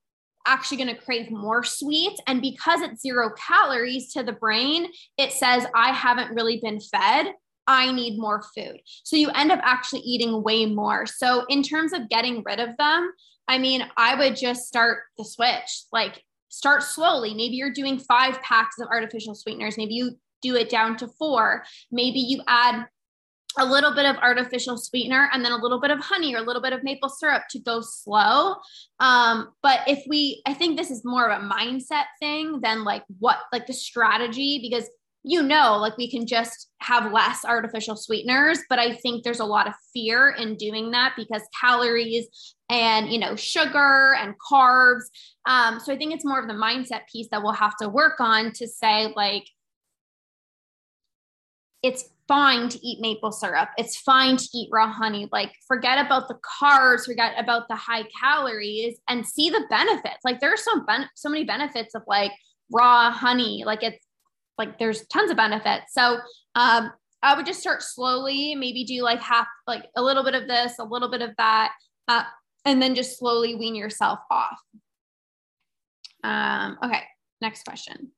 actually 0.46 0.76
going 0.76 0.94
to 0.94 1.00
crave 1.00 1.30
more 1.30 1.64
sweets. 1.64 2.20
And 2.26 2.40
because 2.40 2.80
it's 2.80 3.02
zero 3.02 3.30
calories 3.36 4.12
to 4.14 4.22
the 4.22 4.32
brain, 4.32 4.88
it 5.18 5.32
says, 5.32 5.66
I 5.74 5.92
haven't 5.92 6.34
really 6.34 6.60
been 6.62 6.80
fed. 6.80 7.34
I 7.68 7.92
need 7.92 8.18
more 8.18 8.42
food. 8.54 8.80
So 9.02 9.16
you 9.16 9.28
end 9.30 9.50
up 9.50 9.60
actually 9.62 10.00
eating 10.00 10.42
way 10.42 10.66
more. 10.66 11.04
So, 11.04 11.44
in 11.48 11.64
terms 11.64 11.92
of 11.92 12.08
getting 12.08 12.44
rid 12.44 12.60
of 12.60 12.76
them, 12.76 13.12
I 13.48 13.58
mean, 13.58 13.82
I 13.96 14.14
would 14.14 14.36
just 14.36 14.68
start 14.68 15.00
the 15.18 15.24
switch. 15.24 15.84
Like, 15.92 16.22
start 16.48 16.84
slowly. 16.84 17.34
Maybe 17.34 17.56
you're 17.56 17.72
doing 17.72 17.98
five 17.98 18.40
packs 18.40 18.78
of 18.78 18.86
artificial 18.86 19.34
sweeteners. 19.34 19.76
Maybe 19.76 19.94
you 19.94 20.16
do 20.46 20.56
it 20.56 20.68
down 20.76 20.96
to 20.98 21.06
four. 21.18 21.64
Maybe 21.90 22.20
you 22.20 22.38
add 22.46 22.86
a 23.58 23.64
little 23.64 23.94
bit 23.94 24.06
of 24.06 24.16
artificial 24.28 24.76
sweetener 24.76 25.30
and 25.32 25.42
then 25.44 25.52
a 25.52 25.62
little 25.64 25.80
bit 25.80 25.90
of 25.90 25.98
honey 26.00 26.34
or 26.34 26.38
a 26.38 26.46
little 26.48 26.62
bit 26.66 26.74
of 26.74 26.84
maple 26.84 27.08
syrup 27.08 27.44
to 27.50 27.58
go 27.58 27.80
slow. 27.80 28.56
Um, 29.00 29.36
but 29.62 29.80
if 29.86 30.00
we, 30.06 30.42
I 30.46 30.52
think 30.52 30.76
this 30.76 30.90
is 30.90 31.04
more 31.04 31.24
of 31.28 31.40
a 31.40 31.44
mindset 31.44 32.06
thing 32.20 32.60
than 32.62 32.84
like 32.84 33.04
what, 33.18 33.38
like 33.54 33.66
the 33.66 33.72
strategy, 33.72 34.52
because 34.60 34.86
you 35.28 35.42
know, 35.42 35.78
like 35.78 35.96
we 35.96 36.08
can 36.08 36.24
just 36.24 36.70
have 36.78 37.12
less 37.12 37.44
artificial 37.44 37.96
sweeteners, 37.96 38.60
but 38.70 38.78
I 38.78 38.94
think 38.94 39.24
there's 39.24 39.40
a 39.40 39.44
lot 39.44 39.66
of 39.66 39.74
fear 39.92 40.30
in 40.30 40.54
doing 40.54 40.92
that 40.92 41.14
because 41.16 41.42
calories 41.60 42.28
and, 42.70 43.10
you 43.10 43.18
know, 43.18 43.34
sugar 43.34 44.14
and 44.20 44.36
carbs. 44.38 45.02
Um, 45.44 45.80
so 45.80 45.92
I 45.92 45.96
think 45.96 46.14
it's 46.14 46.24
more 46.24 46.38
of 46.38 46.46
the 46.46 46.54
mindset 46.54 47.00
piece 47.12 47.26
that 47.32 47.42
we'll 47.42 47.52
have 47.54 47.76
to 47.78 47.88
work 47.88 48.20
on 48.20 48.52
to 48.52 48.68
say, 48.68 49.12
like, 49.16 49.42
it's 51.83 52.04
fine 52.28 52.68
to 52.68 52.87
eat 52.87 53.00
maple 53.00 53.33
syrup. 53.33 53.68
It's 53.78 53.97
fine 53.99 54.37
to 54.37 54.49
eat 54.54 54.68
raw 54.73 54.90
honey. 54.90 55.28
Like, 55.30 55.52
forget 55.68 56.04
about 56.04 56.28
the 56.28 56.38
carbs, 56.61 57.04
forget 57.04 57.35
about 57.38 57.68
the 57.68 57.76
high 57.76 58.04
calories, 58.21 58.99
and 59.09 59.25
see 59.25 59.50
the 59.50 59.64
benefits. 59.71 60.25
Like, 60.25 60.40
there 60.40 60.52
are 60.52 60.56
so 60.56 60.80
ben- 60.87 61.09
so 61.14 61.28
many 61.28 61.45
benefits 61.45 61.95
of 61.95 62.02
like 62.06 62.33
raw 62.73 63.11
honey. 63.11 63.62
Like, 63.64 63.83
it's 63.83 64.04
like 64.59 64.78
there's 64.78 65.06
tons 65.06 65.30
of 65.30 65.37
benefits. 65.37 65.92
So 65.92 66.18
um, 66.54 66.90
I 67.23 67.35
would 67.37 67.47
just 67.47 67.61
start 67.61 67.83
slowly, 67.83 68.54
maybe 68.54 68.85
do 68.85 69.02
like 69.02 69.21
half, 69.21 69.47
like 69.66 69.85
a 69.97 70.02
little 70.02 70.25
bit 70.25 70.35
of 70.35 70.49
this, 70.49 70.78
a 70.78 70.85
little 70.85 71.11
bit 71.11 71.23
of 71.23 71.30
that, 71.38 71.73
uh, 72.09 72.25
and 72.64 72.80
then 72.80 72.95
just 72.95 73.18
slowly 73.18 73.54
wean 73.54 73.75
yourself 73.75 74.18
off. 74.30 74.59
Um, 76.25 76.78
okay, 76.83 77.02
next 77.40 77.64
question. 77.64 78.11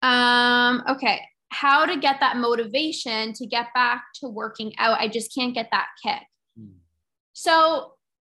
Um, 0.00 0.84
okay, 0.88 1.20
how 1.50 1.86
to 1.86 1.98
get 1.98 2.20
that 2.20 2.36
motivation 2.36 3.32
to 3.34 3.46
get 3.46 3.68
back 3.74 4.04
to 4.16 4.28
working 4.28 4.72
out? 4.78 5.00
I 5.00 5.08
just 5.08 5.34
can't 5.34 5.54
get 5.54 5.68
that 5.72 5.88
kick. 6.02 6.22
Hmm. 6.58 6.78
So 7.32 7.92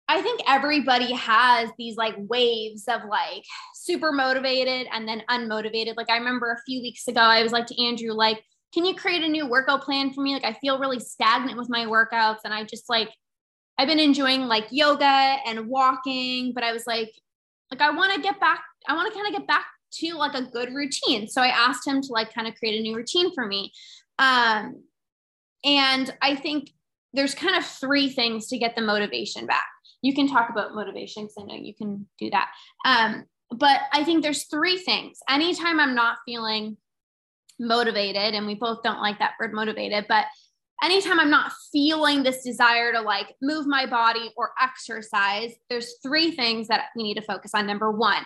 I 0.07 0.21
think 0.21 0.41
everybody 0.47 1.13
has 1.13 1.69
these 1.77 1.95
like 1.95 2.15
waves 2.17 2.85
of 2.87 3.01
like 3.09 3.43
super 3.75 4.11
motivated 4.11 4.87
and 4.91 5.07
then 5.07 5.23
unmotivated. 5.29 5.95
Like 5.95 6.09
I 6.09 6.17
remember 6.17 6.51
a 6.51 6.61
few 6.65 6.81
weeks 6.81 7.07
ago, 7.07 7.21
I 7.21 7.43
was 7.43 7.51
like 7.51 7.67
to 7.67 7.83
Andrew, 7.83 8.11
like, 8.11 8.43
can 8.73 8.85
you 8.85 8.95
create 8.95 9.23
a 9.23 9.27
new 9.27 9.47
workout 9.47 9.83
plan 9.83 10.11
for 10.11 10.21
me? 10.21 10.33
Like 10.33 10.45
I 10.45 10.53
feel 10.53 10.79
really 10.79 10.99
stagnant 10.99 11.57
with 11.57 11.69
my 11.69 11.85
workouts 11.85 12.39
and 12.43 12.53
I 12.53 12.63
just 12.63 12.89
like 12.89 13.09
I've 13.77 13.87
been 13.87 13.99
enjoying 13.99 14.41
like 14.41 14.65
yoga 14.71 15.37
and 15.45 15.67
walking, 15.67 16.53
but 16.53 16.63
I 16.63 16.73
was 16.73 16.85
like, 16.85 17.11
like 17.71 17.81
I 17.81 17.89
want 17.91 18.13
to 18.13 18.21
get 18.21 18.39
back, 18.39 18.61
I 18.87 18.95
want 18.95 19.11
to 19.11 19.19
kind 19.19 19.33
of 19.33 19.39
get 19.39 19.47
back 19.47 19.65
to 19.99 20.15
like 20.15 20.33
a 20.33 20.43
good 20.43 20.73
routine. 20.73 21.27
So 21.27 21.41
I 21.41 21.47
asked 21.47 21.87
him 21.87 22.01
to 22.01 22.13
like 22.13 22.33
kind 22.33 22.47
of 22.47 22.55
create 22.55 22.79
a 22.79 22.81
new 22.81 22.95
routine 22.95 23.33
for 23.33 23.45
me. 23.45 23.71
Um, 24.19 24.83
and 25.63 26.13
I 26.21 26.35
think 26.35 26.71
there's 27.13 27.35
kind 27.35 27.55
of 27.55 27.65
three 27.65 28.09
things 28.09 28.47
to 28.47 28.57
get 28.57 28.75
the 28.75 28.81
motivation 28.81 29.45
back 29.45 29.65
you 30.03 30.13
can 30.13 30.27
talk 30.27 30.49
about 30.49 30.75
motivation 30.75 31.23
because 31.23 31.37
I 31.39 31.43
know 31.45 31.55
you 31.55 31.73
can 31.73 32.05
do 32.19 32.29
that. 32.29 32.49
Um, 32.85 33.23
but 33.49 33.79
I 33.93 34.03
think 34.03 34.21
there's 34.21 34.43
three 34.43 34.77
things. 34.77 35.19
Anytime 35.29 35.79
I'm 35.79 35.95
not 35.95 36.17
feeling 36.25 36.77
motivated, 37.59 38.35
and 38.35 38.45
we 38.45 38.55
both 38.55 38.83
don't 38.83 39.01
like 39.01 39.17
that 39.19 39.33
word 39.39 39.53
motivated, 39.53 40.05
but 40.09 40.25
anytime 40.83 41.19
I'm 41.19 41.29
not 41.29 41.53
feeling 41.71 42.21
this 42.21 42.43
desire 42.43 42.91
to 42.91 43.01
like 43.01 43.33
move 43.41 43.65
my 43.65 43.85
body 43.85 44.31
or 44.35 44.51
exercise, 44.61 45.53
there's 45.69 45.95
three 46.03 46.31
things 46.31 46.67
that 46.67 46.87
we 46.97 47.03
need 47.03 47.15
to 47.15 47.21
focus 47.21 47.51
on. 47.55 47.65
Number 47.65 47.89
one, 47.89 48.25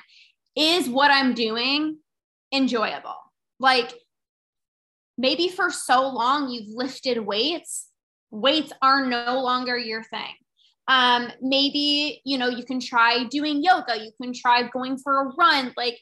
is 0.57 0.89
what 0.89 1.11
I'm 1.11 1.33
doing 1.33 1.99
enjoyable? 2.51 3.17
Like 3.59 3.93
maybe 5.17 5.49
for 5.49 5.69
so 5.71 6.07
long 6.07 6.49
you've 6.49 6.75
lifted 6.75 7.19
weights, 7.19 7.87
weights 8.31 8.73
are 8.81 9.05
no 9.05 9.41
longer 9.41 9.77
your 9.77 10.03
thing 10.03 10.33
um, 10.87 11.31
maybe 11.41 12.21
you 12.23 12.37
know 12.37 12.47
you 12.47 12.63
can 12.63 12.79
try 12.79 13.25
doing 13.25 13.61
yoga 13.63 13.97
you 13.99 14.11
can 14.21 14.33
try 14.33 14.63
going 14.69 14.97
for 14.97 15.21
a 15.21 15.35
run 15.35 15.73
like 15.75 15.99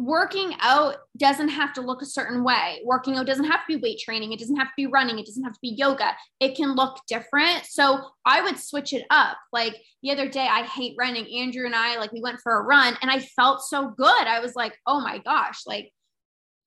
working 0.00 0.54
out 0.60 0.96
doesn't 1.16 1.48
have 1.48 1.72
to 1.74 1.80
look 1.80 2.02
a 2.02 2.06
certain 2.06 2.42
way. 2.42 2.80
Working 2.84 3.16
out 3.16 3.26
doesn't 3.26 3.44
have 3.44 3.60
to 3.60 3.76
be 3.76 3.76
weight 3.76 4.00
training. 4.00 4.32
It 4.32 4.38
doesn't 4.38 4.56
have 4.56 4.68
to 4.68 4.72
be 4.76 4.86
running. 4.86 5.18
It 5.18 5.26
doesn't 5.26 5.42
have 5.42 5.52
to 5.52 5.60
be 5.60 5.74
yoga. 5.76 6.16
It 6.40 6.56
can 6.56 6.74
look 6.74 7.00
different. 7.06 7.66
So 7.66 8.00
i 8.24 8.42
would 8.42 8.58
switch 8.58 8.92
it 8.92 9.04
up. 9.10 9.36
Like 9.52 9.76
the 10.02 10.10
other 10.10 10.28
day 10.28 10.48
i 10.50 10.62
hate 10.62 10.94
running. 10.98 11.26
Andrew 11.40 11.66
and 11.66 11.74
i 11.74 11.98
like 11.98 12.12
we 12.12 12.20
went 12.20 12.40
for 12.40 12.58
a 12.58 12.62
run 12.62 12.96
and 13.02 13.10
i 13.10 13.20
felt 13.20 13.62
so 13.62 13.90
good. 13.96 14.26
I 14.26 14.40
was 14.40 14.54
like 14.54 14.76
oh 14.86 15.00
my 15.00 15.18
gosh 15.18 15.60
like 15.66 15.92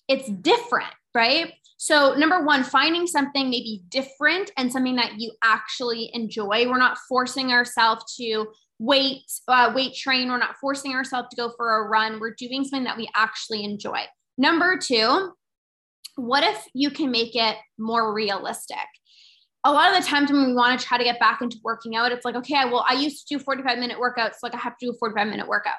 it's 0.08 0.30
different 0.30 0.94
right? 1.16 1.54
So, 1.78 2.16
number 2.16 2.44
one, 2.44 2.63
finding 2.63 3.08
something 3.08 3.50
maybe 3.50 3.84
different 3.90 4.52
and 4.58 4.72
something 4.72 4.96
that 4.96 5.20
you 5.20 5.32
actually 5.44 6.10
enjoy. 6.13 6.68
We're 6.68 6.78
not 6.78 6.98
forcing 7.10 7.52
ourselves 7.52 8.16
to 8.16 8.48
weight 8.84 9.24
uh, 9.48 9.72
weight 9.75 9.96
train. 9.96 10.30
We're 10.30 10.38
not 10.38 10.58
forcing 10.60 10.94
ourselves 10.94 11.30
to 11.30 11.36
go 11.36 11.52
for 11.56 11.78
a 11.78 11.88
run. 11.88 12.20
We're 12.20 12.36
doing 12.36 12.63
something 12.63 12.84
that 12.86 12.98
we 12.98 13.10
actually 13.16 13.63
enjoy. 13.63 14.02
Number 14.38 14.78
two, 14.78 15.32
what 16.16 16.44
if 16.44 16.66
you 16.74 16.90
can 16.90 17.12
make 17.12 17.36
it 17.36 17.56
more 17.78 18.13
realistic? 18.13 18.78
A 19.66 19.72
lot 19.72 19.94
of 19.94 20.04
the 20.04 20.08
times 20.08 20.32
when 20.32 20.46
we 20.46 20.54
want 20.54 20.80
to 20.80 20.86
try 20.86 20.98
to 20.98 21.04
get 21.04 21.20
back 21.20 21.41
into 21.41 21.58
working 21.63 21.96
out, 21.96 22.12
it's 22.12 22.26
like, 22.26 22.36
okay, 22.36 22.65
well, 22.65 22.86
I 22.88 22.93
used 22.93 23.28
to 23.28 23.38
do 23.38 23.43
45 23.43 23.80
minute 23.80 23.98
workouts. 23.98 24.36
Like 24.43 24.54
I 24.54 24.58
have 24.58 24.78
to 24.78 24.88
do 24.88 24.91
a 24.91 24.98
45 24.98 25.28
minute 25.28 25.48
workout 25.48 25.78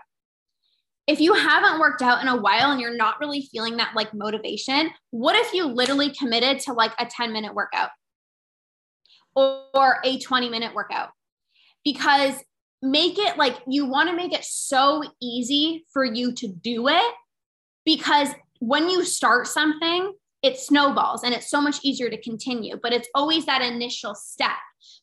if 1.07 1.21
you 1.21 1.35
haven't 1.35 1.79
worked 1.79 2.03
out 2.03 2.23
in 2.23 2.29
a 2.29 2.37
while 2.37 2.71
and 2.71 2.81
you're 2.81 2.97
not 2.97 3.21
really 3.21 3.43
feeling 3.53 3.77
that 3.77 3.93
like 3.95 4.15
motivation, 4.15 4.91
what 5.11 5.37
if 5.37 5.53
you 5.53 5.67
literally 5.67 6.11
committed 6.11 6.61
to 6.61 6.73
like 6.73 6.93
a 6.99 7.07
10 7.07 7.33
minute 7.33 7.55
workout 7.55 7.91
or 9.35 9.99
a 10.05 10.19
20 10.19 10.49
minute 10.49 10.75
workout? 10.75 11.11
Because 11.85 12.43
make 12.83 13.19
it 13.19 13.37
like 13.37 13.57
you 13.67 13.87
want 13.87 14.11
to 14.11 14.17
make 14.17 14.33
it 14.33 14.45
so 14.45 15.03
easy 15.21 15.85
for 15.93 16.05
you 16.05 16.33
to 16.33 16.49
do 16.49 16.89
it 16.89 17.15
because 17.85 18.29
when 18.61 18.89
you 18.89 19.05
start 19.05 19.47
something, 19.47 20.13
it 20.43 20.59
snowballs 20.59 21.25
and 21.25 21.35
it's 21.35 21.49
so 21.49 21.61
much 21.61 21.79
easier 21.83 22.11
to 22.11 22.21
continue, 22.21 22.79
but 22.83 22.93
it's 22.93 23.09
always 23.15 23.47
that 23.47 23.63
initial 23.63 24.15
step. 24.15 24.57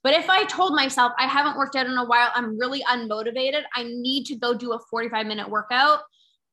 But 0.04 0.14
if 0.14 0.30
I 0.30 0.44
told 0.46 0.76
myself 0.76 1.12
I 1.18 1.26
haven't 1.26 1.58
worked 1.58 1.76
out 1.76 1.88
in 1.88 1.98
a 1.98 2.06
while, 2.06 2.32
I'm 2.36 2.60
really 2.60 2.84
unmotivated, 2.84 3.64
I 3.76 3.84
need 3.84 4.26
to 4.26 4.36
go 4.36 4.54
do 4.54 4.74
a 4.74 4.80
45 4.90 5.26
minute 5.26 5.50
workout, 5.50 6.02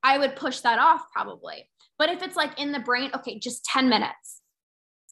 I 0.02 0.16
would 0.16 0.36
push 0.36 0.60
that 0.60 0.78
off 0.78 1.02
probably. 1.12 1.68
But 1.98 2.08
if 2.10 2.22
it's 2.22 2.36
like 2.36 2.58
in 2.58 2.72
the 2.72 2.80
brain, 2.80 3.10
okay, 3.14 3.38
just 3.38 3.64
10 3.66 3.90
minutes, 3.90 4.40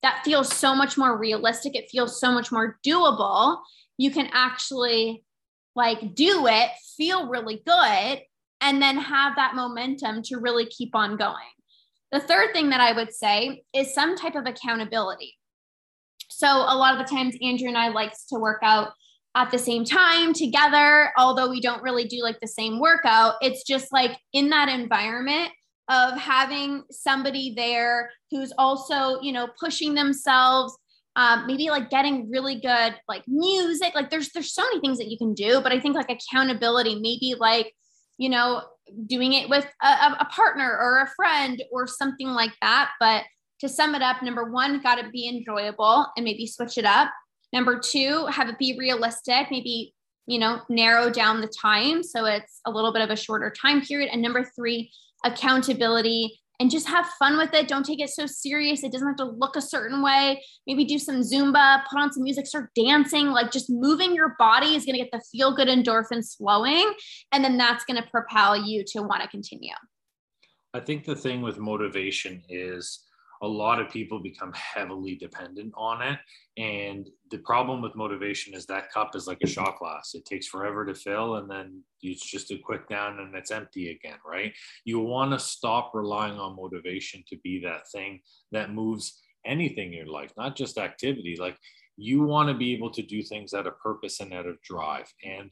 that 0.03 0.23
feels 0.25 0.55
so 0.55 0.75
much 0.75 0.97
more 0.97 1.19
realistic. 1.19 1.75
It 1.75 1.91
feels 1.91 2.21
so 2.21 2.33
much 2.33 2.53
more 2.53 2.79
doable. 2.87 3.59
You 3.99 4.11
can 4.11 4.29
actually 4.33 5.25
like 5.77 6.15
do 6.15 6.47
it, 6.47 6.71
feel 6.97 7.29
really 7.29 7.63
good, 7.65 8.23
and 8.61 8.83
then 8.83 8.97
have 8.97 9.37
that 9.37 9.55
momentum 9.55 10.23
to 10.23 10.39
really 10.39 10.67
keep 10.67 10.95
on 10.95 11.17
going. 11.17 11.37
The 12.11 12.21
third 12.21 12.53
thing 12.53 12.71
that 12.71 12.81
I 12.81 12.93
would 12.93 13.13
say 13.13 13.63
is 13.75 13.95
some 13.95 14.17
type 14.17 14.35
of 14.35 14.47
accountability. 14.47 15.35
So 16.29 16.47
a 16.47 16.77
lot 16.77 16.99
of 16.99 17.07
the 17.07 17.15
times 17.15 17.37
Andrew 17.43 17.69
and 17.69 17.79
I 17.79 17.89
likes 17.89 18.27
to 18.27 18.39
work 18.39 18.61
out 18.63 18.93
at 19.35 19.51
the 19.51 19.59
same 19.59 19.85
time 19.85 20.33
together, 20.33 21.13
although 21.19 21.51
we 21.51 21.61
don't 21.61 21.83
really 21.83 22.07
do 22.07 22.23
like 22.23 22.41
the 22.41 22.49
same 22.49 22.81
workout. 22.81 23.35
It's 23.43 23.65
just 23.65 23.93
like 23.93 24.17
in 24.33 24.49
that 24.51 24.69
environment 24.69 25.51
of 25.89 26.19
having 26.19 26.83
somebody 26.91 27.53
there 27.55 28.11
who's 28.31 28.53
also, 28.57 29.21
you 29.21 29.33
know, 29.33 29.49
pushing 29.61 29.95
themselves, 29.95 30.77
um, 31.17 31.47
maybe 31.47 31.71
like 31.71 31.89
getting 31.89 32.31
really 32.31 32.61
good 32.61 32.95
like 33.09 33.25
music. 33.27 33.95
Like 33.95 34.11
there's 34.11 34.31
there's 34.33 34.53
so 34.53 34.63
many 34.63 34.81
things 34.81 34.99
that 34.99 35.11
you 35.11 35.17
can 35.17 35.33
do, 35.35 35.61
but 35.63 35.73
I 35.73 35.81
think 35.81 35.97
like 35.97 36.11
accountability, 36.11 36.97
maybe 36.97 37.35
like, 37.39 37.73
you 38.19 38.29
know, 38.29 38.63
doing 39.07 39.33
it 39.33 39.49
with 39.49 39.67
a, 39.83 40.17
a 40.21 40.29
partner 40.31 40.69
or 40.71 40.99
a 40.99 41.11
friend 41.17 41.63
or 41.73 41.87
something 41.87 42.29
like 42.29 42.53
that. 42.61 42.91
But 43.01 43.25
to 43.61 43.69
sum 43.69 43.95
it 43.95 44.03
up, 44.03 44.23
number 44.23 44.51
one, 44.51 44.83
got 44.83 44.97
to 44.97 45.09
be 45.09 45.27
enjoyable 45.27 46.07
and 46.17 46.25
maybe 46.25 46.47
switch 46.47 46.77
it 46.77 46.85
up. 46.85 47.11
Number 47.51 47.81
two, 47.81 48.27
have 48.27 48.51
it 48.51 48.59
be 48.59 48.77
realistic, 48.79 49.47
maybe, 49.51 49.95
you 50.27 50.39
know, 50.39 50.61
narrow 50.69 51.09
down 51.09 51.41
the 51.41 51.49
time 51.49 52.03
so 52.03 52.27
it's 52.27 52.61
a 52.67 52.71
little 52.71 52.93
bit 52.93 53.03
of 53.03 53.09
a 53.09 53.17
shorter 53.17 53.51
time 53.51 53.81
period. 53.81 54.11
And 54.13 54.21
number 54.21 54.45
three, 54.55 54.91
accountability 55.25 56.39
and 56.59 56.71
just 56.71 56.89
have 56.89 57.07
fun 57.19 57.37
with 57.37 57.53
it. 57.55 57.69
Don't 57.69 57.85
take 57.85 58.01
it 58.01 58.11
so 58.11 58.27
serious. 58.27 58.83
It 58.83 58.93
doesn't 58.93 59.07
have 59.07 59.17
to 59.17 59.25
look 59.25 59.57
a 59.57 59.61
certain 59.61 60.03
way. 60.03 60.43
Maybe 60.67 60.85
do 60.85 60.99
some 60.99 61.21
Zumba, 61.21 61.83
put 61.91 61.99
on 61.99 62.13
some 62.13 62.23
music, 62.23 62.47
start 62.47 62.71
dancing. 62.75 63.29
Like 63.29 63.51
just 63.51 63.69
moving 63.69 64.15
your 64.15 64.35
body 64.39 64.75
is 64.75 64.85
going 64.85 64.97
to 64.97 65.03
get 65.03 65.13
the 65.13 65.23
feel 65.33 65.55
good 65.55 65.69
endorphins 65.69 66.37
flowing. 66.37 66.93
And 67.33 67.45
then 67.45 67.57
that's 67.57 67.85
going 67.85 68.03
to 68.03 68.09
propel 68.11 68.57
you 68.57 68.85
to 68.89 69.03
want 69.03 69.23
to 69.23 69.29
continue. 69.29 69.75
I 70.75 70.81
think 70.81 71.05
the 71.05 71.17
thing 71.17 71.41
with 71.43 71.59
motivation 71.59 72.43
is 72.49 73.06
a 73.43 73.47
lot 73.47 73.81
of 73.81 73.91
people 73.91 74.19
become 74.19 74.53
heavily 74.53 75.17
dependent 75.17 75.73
on 75.77 76.03
it. 76.03 76.19
And 76.57 77.09
the 77.31 77.39
problem 77.39 77.83
with 77.83 77.95
motivation 77.97 78.55
is 78.55 78.67
that 78.67 78.93
cup 78.93 79.15
is 79.15 79.27
like 79.27 79.41
a 79.43 79.47
shot 79.47 79.79
glass. 79.79 80.15
It 80.15 80.25
takes 80.25 80.47
forever 80.47 80.87
to 80.87 80.95
fill 80.95 81.37
and 81.37 81.51
then 81.51 81.83
it's 82.03 82.25
just 82.25 82.51
a 82.51 82.59
quick 82.59 82.89
down 82.89 83.19
and 83.19 83.35
it's 83.35 83.51
empty 83.51 83.91
again, 83.91 84.19
right? 84.27 84.53
You 84.85 85.01
want 85.01 85.33
to 85.33 85.39
stop 85.39 85.93
relying 85.95 86.39
on 86.39 86.57
motivation 86.57 87.25
to 87.29 87.37
be 87.43 87.61
that 87.61 87.89
thing 87.91 88.21
that 88.53 88.73
moves 88.73 89.21
anything 89.45 89.89
in 89.89 89.99
your 89.99 90.07
life, 90.07 90.33
not 90.37 90.57
just 90.57 90.79
activity. 90.79 91.37
Like 91.39 91.57
you 91.97 92.23
want 92.23 92.49
to 92.49 92.55
be 92.55 92.75
able 92.75 92.91
to 92.91 93.03
do 93.03 93.23
things 93.23 93.55
out 93.55 93.67
of 93.67 93.79
purpose 93.79 94.21
and 94.21 94.33
out 94.33 94.47
of 94.47 94.61
drive. 94.63 95.13
And 95.25 95.51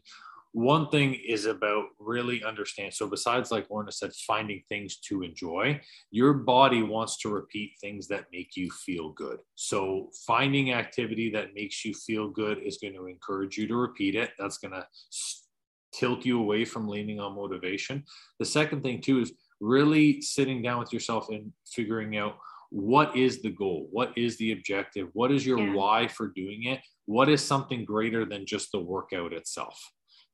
one 0.55 0.89
thing 0.89 1.15
is 1.15 1.47
about 1.47 1.87
really 1.99 2.45
understand. 2.45 2.95
So 2.95 3.09
besides 3.09 3.51
like 3.51 3.69
Lorna 3.69 3.91
said, 3.91 4.13
finding 4.25 4.63
things 4.69 4.99
to 5.09 5.23
enjoy, 5.23 5.81
your 6.13 6.33
body 6.33 6.81
wants 6.85 7.19
to 7.19 7.29
repeat 7.29 7.73
things 7.81 8.07
that 8.09 8.27
make 8.33 8.57
you 8.57 8.71
feel 8.71 9.11
good. 9.11 9.41
So 9.57 10.11
finding 10.25 10.73
activity 10.73 11.29
that 11.31 11.55
makes 11.55 11.85
you 11.85 11.93
feel 11.93 12.29
good 12.29 12.59
is 12.65 12.79
going 12.81 12.95
to 12.95 13.09
encourage 13.09 13.57
you 13.57 13.67
to 13.67 13.75
repeat 13.75 14.15
it. 14.15 14.31
That's 14.39 14.59
going 14.59 14.75
to 14.75 14.87
tilt 15.93 16.25
you 16.25 16.39
away 16.39 16.65
from 16.65 16.87
leaning 16.87 17.19
on 17.19 17.35
motivation. 17.35 18.05
The 18.39 18.47
second 18.47 18.85
thing 18.85 19.01
too 19.01 19.23
is 19.23 19.33
really 19.61 20.21
sitting 20.21 20.63
down 20.63 20.79
with 20.79 20.93
yourself 20.93 21.31
and 21.31 21.53
figuring 21.67 22.17
out 22.17 22.37
what 22.71 23.17
is 23.17 23.43
the 23.43 23.51
goal? 23.51 23.89
What 23.91 24.13
is 24.17 24.37
the 24.37 24.53
objective? 24.53 25.09
What 25.15 25.33
is 25.33 25.45
your 25.45 25.59
yeah. 25.59 25.75
why 25.75 26.07
for 26.07 26.29
doing 26.29 26.67
it? 26.67 26.81
What 27.07 27.29
is 27.29 27.43
something 27.43 27.85
greater 27.85 28.25
than 28.25 28.47
just 28.47 28.71
the 28.71 28.79
workout 28.79 29.33
itself? 29.33 29.77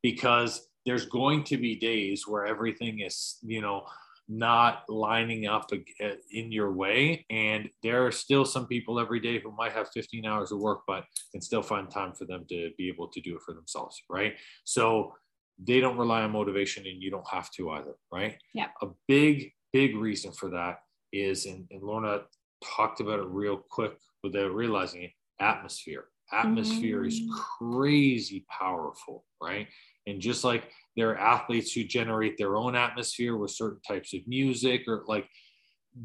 Because 0.02 0.68
there's 0.86 1.06
going 1.06 1.44
to 1.44 1.56
be 1.56 1.76
days 1.76 2.26
where 2.26 2.46
everything 2.46 3.00
is, 3.00 3.38
you 3.42 3.60
know, 3.60 3.84
not 4.30 4.84
lining 4.88 5.46
up 5.46 5.70
uh, 5.72 6.08
in 6.30 6.52
your 6.52 6.72
way. 6.72 7.26
And 7.30 7.68
there 7.82 8.06
are 8.06 8.12
still 8.12 8.44
some 8.44 8.66
people 8.66 9.00
every 9.00 9.18
day 9.18 9.40
who 9.40 9.50
might 9.50 9.72
have 9.72 9.90
15 9.90 10.24
hours 10.24 10.52
of 10.52 10.60
work, 10.60 10.82
but 10.86 11.04
can 11.32 11.40
still 11.40 11.62
find 11.62 11.90
time 11.90 12.12
for 12.14 12.24
them 12.24 12.46
to 12.48 12.70
be 12.78 12.88
able 12.88 13.08
to 13.08 13.20
do 13.20 13.34
it 13.34 13.42
for 13.42 13.52
themselves. 13.52 14.00
Right. 14.08 14.34
So 14.64 15.14
they 15.62 15.80
don't 15.80 15.98
rely 15.98 16.22
on 16.22 16.30
motivation 16.30 16.86
and 16.86 17.02
you 17.02 17.10
don't 17.10 17.28
have 17.28 17.50
to 17.52 17.70
either. 17.70 17.96
Right. 18.12 18.38
Yeah. 18.54 18.68
A 18.82 18.86
big, 19.08 19.52
big 19.72 19.96
reason 19.96 20.32
for 20.32 20.48
that 20.50 20.78
is, 21.12 21.46
and, 21.46 21.66
and 21.72 21.82
Lorna 21.82 22.22
talked 22.64 23.00
about 23.00 23.18
it 23.18 23.26
real 23.26 23.56
quick 23.56 23.98
without 24.22 24.54
realizing 24.54 25.02
it 25.02 25.10
atmosphere. 25.40 26.04
Atmosphere 26.32 27.04
is 27.04 27.20
mm. 27.20 27.28
crazy 27.58 28.44
powerful. 28.48 29.24
Right 29.40 29.68
and 30.06 30.20
just 30.20 30.44
like 30.44 30.70
there 30.96 31.10
are 31.10 31.18
athletes 31.18 31.72
who 31.72 31.84
generate 31.84 32.36
their 32.36 32.56
own 32.56 32.74
atmosphere 32.74 33.36
with 33.36 33.50
certain 33.50 33.80
types 33.86 34.12
of 34.14 34.26
music 34.26 34.82
or 34.86 35.04
like 35.06 35.28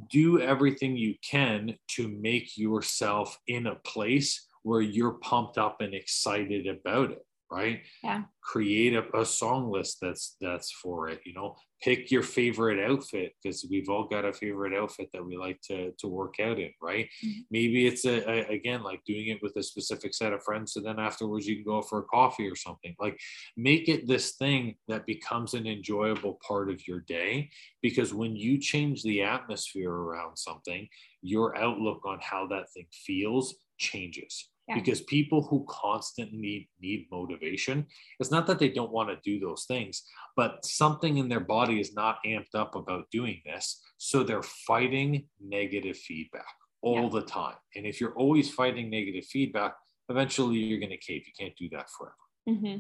do 0.10 0.42
everything 0.42 0.96
you 0.96 1.16
can 1.28 1.76
to 1.88 2.08
make 2.08 2.58
yourself 2.58 3.38
in 3.48 3.68
a 3.68 3.76
place 3.76 4.48
where 4.64 4.82
you're 4.82 5.12
pumped 5.12 5.58
up 5.58 5.82
and 5.82 5.94
excited 5.94 6.68
about 6.68 7.12
it 7.12 7.26
right? 7.52 7.82
Yeah. 8.04 8.24
Create 8.42 8.96
a, 8.96 9.18
a 9.18 9.26
song 9.26 9.72
list 9.72 9.98
that's 10.02 10.36
that's 10.42 10.72
for 10.72 11.10
it 11.10 11.22
you 11.26 11.34
know? 11.34 11.56
Pick 11.82 12.10
your 12.10 12.24
favorite 12.24 12.84
outfit 12.90 13.34
because 13.44 13.66
we've 13.70 13.90
all 13.90 14.06
got 14.06 14.26
a 14.26 14.34
favorite 14.34 14.74
outfit 14.74 15.10
that 15.14 15.26
we 15.26 15.38
like 15.38 15.60
to 15.68 15.92
to 16.00 16.08
work 16.08 16.36
out 16.40 16.60
in 16.60 16.72
right? 16.82 17.08
Mm-hmm. 17.24 17.40
maybe 17.52 17.88
it's 17.88 18.06
a, 18.06 18.30
a, 18.30 18.48
again 18.54 18.84
like 18.84 19.02
doing 19.06 19.28
it 19.28 19.42
with 19.42 19.56
a 19.58 19.64
specific 19.64 20.14
set 20.14 20.34
of 20.34 20.44
friends 20.44 20.74
so 20.74 20.82
then 20.82 21.00
afterwards 21.00 21.48
you 21.48 21.56
can 21.56 21.66
go 21.66 21.82
for 21.82 22.00
a 22.00 22.04
coffee 22.04 22.48
or 22.48 22.56
something. 22.56 22.96
Like 23.00 23.20
make 23.58 23.90
it 23.90 24.08
this 24.08 24.34
thing 24.34 24.76
that 24.88 25.06
becomes 25.06 25.54
an 25.54 25.68
enjoyable 25.68 26.40
part 26.46 26.70
of 26.70 26.88
your 26.88 27.02
day 27.02 27.50
because 27.82 28.14
when 28.14 28.36
you 28.36 28.58
change 28.58 29.04
the 29.04 29.22
atmosphere 29.22 29.92
around 29.92 30.38
something 30.38 30.88
your 31.22 31.58
outlook 31.58 32.06
on 32.06 32.20
how 32.22 32.48
that 32.48 32.72
thing 32.74 32.86
feels 32.92 33.56
changes 33.78 34.50
yeah. 34.68 34.76
because 34.76 35.02
people 35.02 35.44
who 35.44 35.66
constantly 35.70 36.70
need 36.80 37.08
motivation 37.12 37.86
it's 38.20 38.32
not 38.32 38.48
that 38.48 38.60
they 38.60 38.70
don't 38.70 38.92
want 38.92 39.10
to 39.10 39.18
do 39.24 39.40
those 39.40 39.66
things 39.66 40.04
but 40.36 40.66
something 40.66 41.18
in 41.18 41.30
their 41.30 41.40
body 41.40 41.80
is 41.80 41.94
not 41.94 42.18
amped 42.26 42.56
up 42.56 42.76
about 42.76 43.10
doing 43.12 43.42
this 43.46 43.82
so 43.98 44.24
they're 44.24 44.44
fighting 44.44 45.26
negative 45.40 45.98
feedback 45.98 46.54
all 46.82 47.04
yeah. 47.04 47.20
the 47.20 47.22
time 47.22 47.56
and 47.76 47.86
if 47.86 48.00
you're 48.00 48.16
always 48.16 48.52
fighting 48.52 48.90
negative 48.90 49.26
feedback 49.26 49.76
eventually 50.10 50.58
you're 50.58 50.80
going 50.80 50.90
to 50.90 50.98
cave 50.98 51.24
you 51.26 51.34
can't 51.38 51.56
do 51.58 51.70
that 51.70 51.90
forever 51.90 52.16
mm-hmm. 52.50 52.78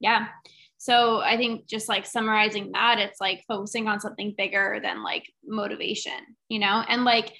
yeah 0.00 0.28
so 0.76 1.18
i 1.20 1.36
think 1.36 1.66
just 1.66 1.88
like 1.88 2.06
summarizing 2.06 2.70
that 2.72 2.98
it's 2.98 3.20
like 3.20 3.42
focusing 3.48 3.88
on 3.88 4.00
something 4.00 4.34
bigger 4.36 4.80
than 4.82 5.02
like 5.02 5.24
motivation 5.46 6.12
you 6.48 6.58
know 6.58 6.84
and 6.88 7.04
like 7.04 7.32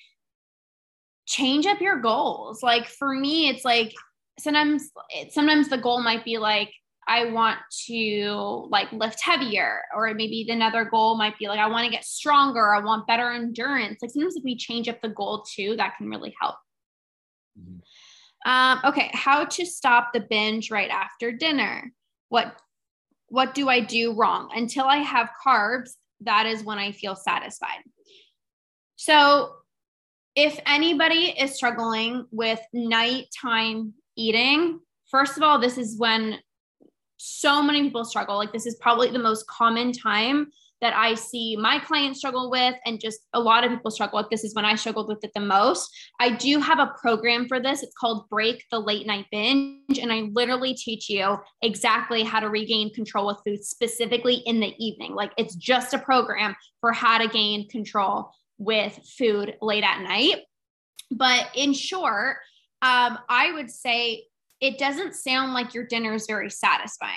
change 1.28 1.66
up 1.66 1.80
your 1.80 2.00
goals. 2.00 2.62
Like 2.62 2.88
for 2.88 3.14
me, 3.14 3.48
it's 3.48 3.64
like 3.64 3.94
sometimes 4.40 4.90
sometimes 5.30 5.68
the 5.68 5.78
goal 5.78 6.02
might 6.02 6.24
be 6.24 6.38
like 6.38 6.72
I 7.06 7.30
want 7.30 7.58
to 7.86 8.68
like 8.70 8.90
lift 8.92 9.22
heavier, 9.22 9.80
or 9.94 10.12
maybe 10.14 10.46
another 10.48 10.84
goal 10.84 11.16
might 11.16 11.38
be 11.38 11.46
like 11.46 11.60
I 11.60 11.68
want 11.68 11.84
to 11.84 11.90
get 11.90 12.04
stronger, 12.04 12.74
I 12.74 12.80
want 12.80 13.06
better 13.06 13.30
endurance. 13.30 13.98
Like 14.02 14.10
sometimes 14.10 14.36
if 14.36 14.44
we 14.44 14.56
change 14.56 14.88
up 14.88 15.00
the 15.02 15.10
goal 15.10 15.44
too, 15.54 15.76
that 15.76 15.96
can 15.96 16.08
really 16.08 16.34
help. 16.40 16.56
Mm-hmm. 17.58 18.50
Um, 18.50 18.80
okay, 18.84 19.10
how 19.12 19.44
to 19.44 19.66
stop 19.66 20.12
the 20.12 20.20
binge 20.20 20.70
right 20.70 20.90
after 20.90 21.30
dinner? 21.30 21.92
What 22.30 22.56
what 23.28 23.54
do 23.54 23.68
I 23.68 23.80
do 23.80 24.14
wrong? 24.14 24.50
Until 24.54 24.86
I 24.86 24.98
have 24.98 25.30
carbs, 25.46 25.90
that 26.22 26.46
is 26.46 26.64
when 26.64 26.78
I 26.78 26.92
feel 26.92 27.14
satisfied. 27.14 27.82
So 28.96 29.52
if 30.34 30.58
anybody 30.66 31.34
is 31.38 31.54
struggling 31.54 32.26
with 32.30 32.60
nighttime 32.72 33.94
eating, 34.16 34.80
first 35.10 35.36
of 35.36 35.42
all, 35.42 35.58
this 35.58 35.78
is 35.78 35.98
when 35.98 36.38
so 37.16 37.62
many 37.62 37.82
people 37.82 38.04
struggle. 38.04 38.36
Like, 38.36 38.52
this 38.52 38.66
is 38.66 38.76
probably 38.76 39.10
the 39.10 39.18
most 39.18 39.46
common 39.46 39.92
time 39.92 40.48
that 40.80 40.94
I 40.94 41.14
see 41.14 41.56
my 41.56 41.80
clients 41.80 42.20
struggle 42.20 42.52
with, 42.52 42.76
and 42.86 43.00
just 43.00 43.18
a 43.32 43.40
lot 43.40 43.64
of 43.64 43.70
people 43.70 43.90
struggle 43.90 44.20
with. 44.20 44.30
This 44.30 44.44
is 44.44 44.54
when 44.54 44.64
I 44.64 44.76
struggled 44.76 45.08
with 45.08 45.24
it 45.24 45.32
the 45.34 45.40
most. 45.40 45.90
I 46.20 46.30
do 46.30 46.60
have 46.60 46.78
a 46.78 46.94
program 47.00 47.48
for 47.48 47.58
this. 47.58 47.82
It's 47.82 47.96
called 47.96 48.28
Break 48.28 48.62
the 48.70 48.78
Late 48.78 49.04
Night 49.04 49.26
Binge. 49.32 49.98
And 50.00 50.12
I 50.12 50.28
literally 50.32 50.74
teach 50.74 51.10
you 51.10 51.36
exactly 51.62 52.22
how 52.22 52.38
to 52.38 52.48
regain 52.48 52.94
control 52.94 53.26
with 53.26 53.38
food, 53.44 53.64
specifically 53.64 54.36
in 54.46 54.60
the 54.60 54.72
evening. 54.78 55.16
Like, 55.16 55.32
it's 55.36 55.56
just 55.56 55.94
a 55.94 55.98
program 55.98 56.54
for 56.80 56.92
how 56.92 57.18
to 57.18 57.26
gain 57.26 57.68
control 57.68 58.30
with 58.58 58.98
food 59.16 59.56
late 59.62 59.84
at 59.84 60.02
night. 60.02 60.42
But 61.10 61.50
in 61.54 61.72
short, 61.72 62.38
um, 62.82 63.18
I 63.28 63.52
would 63.52 63.70
say 63.70 64.24
it 64.60 64.78
doesn't 64.78 65.14
sound 65.14 65.54
like 65.54 65.74
your 65.74 65.86
dinner 65.86 66.14
is 66.14 66.26
very 66.26 66.50
satisfying. 66.50 67.14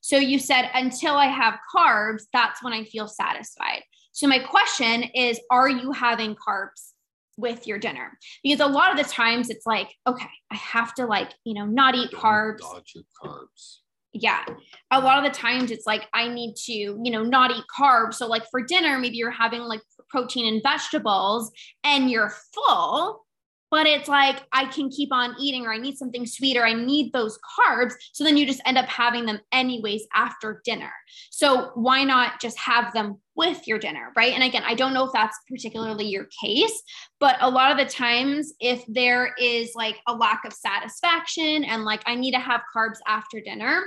So 0.00 0.16
you 0.16 0.38
said, 0.38 0.70
until 0.74 1.14
I 1.14 1.26
have 1.26 1.58
carbs, 1.74 2.22
that's 2.32 2.62
when 2.62 2.72
I 2.72 2.84
feel 2.84 3.08
satisfied. 3.08 3.82
So 4.12 4.28
my 4.28 4.38
question 4.38 5.02
is, 5.14 5.40
are 5.50 5.68
you 5.68 5.92
having 5.92 6.36
carbs 6.36 6.92
with 7.36 7.66
your 7.66 7.78
dinner? 7.78 8.16
Because 8.42 8.60
a 8.60 8.66
lot 8.66 8.92
of 8.92 8.96
the 8.96 9.10
times 9.10 9.50
it's 9.50 9.66
like, 9.66 9.90
okay, 10.06 10.30
I 10.50 10.54
have 10.54 10.94
to 10.94 11.06
like, 11.06 11.32
you 11.44 11.54
know, 11.54 11.66
not 11.66 11.94
eat 11.94 12.10
Don't 12.12 12.20
carbs. 12.20 12.58
Dodge 12.58 12.92
your 12.94 13.04
carbs 13.22 13.78
yeah. 14.14 14.44
A 14.92 15.00
lot 15.00 15.18
of 15.18 15.30
the 15.30 15.36
times 15.36 15.70
it's 15.70 15.86
like 15.86 16.06
i 16.14 16.28
need 16.28 16.54
to 16.54 16.72
you 16.72 17.10
know 17.10 17.22
not 17.22 17.50
eat 17.50 17.64
carbs. 17.76 18.14
So 18.14 18.26
like 18.26 18.44
for 18.50 18.62
dinner 18.62 18.98
maybe 18.98 19.16
you're 19.16 19.30
having 19.30 19.60
like 19.62 19.82
protein 20.08 20.46
and 20.46 20.62
vegetables 20.62 21.50
and 21.82 22.10
you're 22.10 22.32
full 22.54 23.24
but 23.70 23.88
it's 23.88 24.08
like 24.08 24.36
i 24.52 24.66
can 24.66 24.88
keep 24.88 25.12
on 25.12 25.34
eating 25.40 25.66
or 25.66 25.72
i 25.74 25.78
need 25.78 25.98
something 25.98 26.24
sweeter. 26.24 26.64
I 26.64 26.74
need 26.74 27.12
those 27.12 27.38
carbs. 27.58 27.94
So 28.12 28.22
then 28.22 28.36
you 28.36 28.46
just 28.46 28.62
end 28.64 28.78
up 28.78 28.86
having 28.86 29.26
them 29.26 29.40
anyways 29.50 30.06
after 30.14 30.62
dinner. 30.64 30.92
So 31.30 31.72
why 31.74 32.04
not 32.04 32.40
just 32.40 32.56
have 32.60 32.92
them 32.92 33.20
with 33.34 33.66
your 33.66 33.80
dinner 33.80 34.12
right? 34.16 34.32
And 34.32 34.44
again 34.44 34.62
i 34.64 34.74
don't 34.74 34.94
know 34.94 35.06
if 35.06 35.12
that's 35.12 35.36
particularly 35.50 36.06
your 36.06 36.28
case 36.40 36.82
but 37.18 37.36
a 37.40 37.50
lot 37.50 37.72
of 37.72 37.78
the 37.78 37.92
times 37.92 38.52
if 38.60 38.84
there 38.86 39.34
is 39.40 39.72
like 39.74 39.96
a 40.06 40.14
lack 40.14 40.44
of 40.44 40.52
satisfaction 40.52 41.64
and 41.64 41.84
like 41.84 42.02
i 42.06 42.14
need 42.14 42.30
to 42.30 42.38
have 42.38 42.60
carbs 42.76 42.98
after 43.08 43.40
dinner 43.40 43.82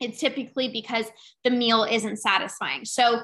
it's 0.00 0.20
typically 0.20 0.68
because 0.68 1.06
the 1.44 1.50
meal 1.50 1.84
isn't 1.84 2.18
satisfying. 2.18 2.84
So 2.84 3.20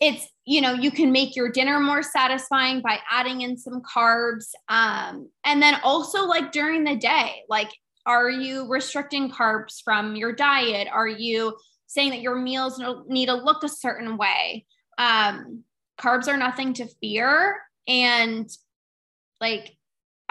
it's, 0.00 0.26
you 0.44 0.60
know, 0.60 0.72
you 0.72 0.90
can 0.90 1.12
make 1.12 1.36
your 1.36 1.50
dinner 1.50 1.78
more 1.80 2.02
satisfying 2.02 2.80
by 2.80 2.98
adding 3.10 3.42
in 3.42 3.56
some 3.56 3.80
carbs. 3.82 4.46
Um, 4.68 5.30
and 5.44 5.62
then 5.62 5.76
also, 5.84 6.24
like 6.24 6.52
during 6.52 6.84
the 6.84 6.96
day, 6.96 7.42
like, 7.48 7.70
are 8.06 8.28
you 8.28 8.68
restricting 8.68 9.30
carbs 9.30 9.80
from 9.82 10.16
your 10.16 10.32
diet? 10.32 10.88
Are 10.92 11.08
you 11.08 11.56
saying 11.86 12.10
that 12.10 12.20
your 12.20 12.36
meals 12.36 12.82
need 13.06 13.26
to 13.26 13.34
look 13.34 13.62
a 13.62 13.68
certain 13.68 14.16
way? 14.16 14.66
Um, 14.98 15.62
carbs 15.98 16.28
are 16.28 16.36
nothing 16.36 16.74
to 16.74 16.86
fear. 17.00 17.60
And 17.86 18.50
like, 19.40 19.76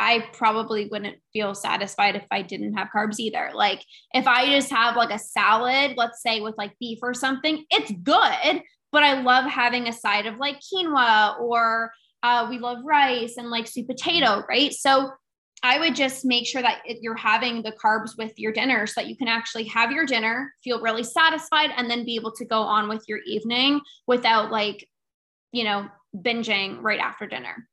I 0.04 0.28
probably 0.34 0.90
wouldn't 0.92 1.16
feel 1.32 1.56
satisfied 1.56 2.18
if 2.18 2.26
I 2.30 2.42
didn't 2.42 2.74
have 2.74 2.90
carbs 2.94 3.20
either. 3.20 3.52
Like 3.54 3.86
if 4.14 4.28
I 4.28 4.48
just 4.48 4.70
have 4.70 4.98
like 4.98 5.12
a 5.12 5.18
salad, 5.18 5.94
let's 5.96 6.22
say 6.22 6.42
with 6.42 6.56
like 6.58 6.78
beef 6.78 7.00
or 7.02 7.14
something, 7.14 7.64
it's 7.70 7.90
good, 7.90 8.62
but 8.92 9.04
I 9.04 9.22
love 9.22 9.46
having 9.50 9.88
a 9.88 9.94
side 9.94 10.26
of 10.26 10.40
like 10.40 10.60
quinoa 10.60 11.40
or 11.40 11.94
uh, 12.22 12.48
we 12.50 12.60
love 12.60 12.80
rice 12.84 13.38
and 13.38 13.50
like 13.50 13.66
sweet 13.66 13.88
potato, 13.88 14.44
right? 14.50 14.74
So 14.74 15.12
I 15.64 15.80
would 15.80 15.96
just 15.96 16.26
make 16.26 16.48
sure 16.48 16.62
that 16.62 16.82
you're 17.00 17.16
having 17.16 17.62
the 17.62 17.72
carbs 17.72 18.18
with 18.18 18.38
your 18.38 18.52
dinner 18.52 18.86
so 18.86 19.00
that 19.00 19.08
you 19.08 19.16
can 19.16 19.30
actually 19.30 19.64
have 19.70 19.94
your 19.94 20.06
dinner, 20.06 20.54
feel 20.66 20.82
really 20.82 21.06
satisfied, 21.06 21.70
and 21.78 21.90
then 21.90 22.04
be 22.04 22.16
able 22.16 22.34
to 22.34 22.44
go 22.44 22.60
on 22.60 22.90
with 22.90 23.06
your 23.08 23.20
evening 23.26 23.80
without 24.06 24.52
like, 24.52 24.86
you 25.54 25.64
know, 25.64 25.88
binging 26.14 26.80
right 26.82 27.00
after 27.00 27.26
dinner 27.26 27.70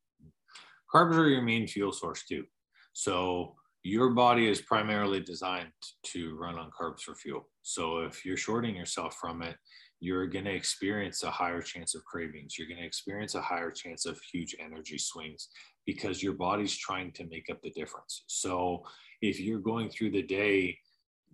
carbs 0.92 1.16
are 1.16 1.29
your 1.29 1.42
main 1.42 1.66
fuel 1.66 1.92
source 1.92 2.24
too. 2.24 2.44
So 2.92 3.55
your 3.83 4.11
body 4.11 4.48
is 4.48 4.61
primarily 4.61 5.20
designed 5.20 5.72
to 6.05 6.37
run 6.37 6.59
on 6.59 6.70
carbs 6.70 7.00
for 7.00 7.14
fuel. 7.14 7.48
So 7.62 8.00
if 8.00 8.24
you're 8.24 8.37
shorting 8.37 8.76
yourself 8.76 9.16
from 9.20 9.42
it, 9.42 9.57
you're 10.00 10.26
going 10.26 10.46
to 10.46 10.55
experience 10.55 11.22
a 11.22 11.31
higher 11.31 11.61
chance 11.61 11.94
of 11.94 12.05
cravings. 12.05 12.59
You're 12.59 12.68
going 12.68 12.81
to 12.81 12.87
experience 12.87 13.35
a 13.35 13.40
higher 13.40 13.70
chance 13.70 14.07
of 14.07 14.18
huge 14.33 14.57
energy 14.59 14.98
swings 14.98 15.48
because 15.87 16.22
your 16.22 16.33
body's 16.33 16.76
trying 16.76 17.12
to 17.12 17.26
make 17.26 17.50
up 17.50 17.61
the 17.62 17.70
difference. 17.70 18.24
So 18.26 18.83
if 19.20 19.38
you're 19.38 19.61
going 19.61 19.90
through 19.90 20.12
the 20.12 20.22
day 20.22 20.79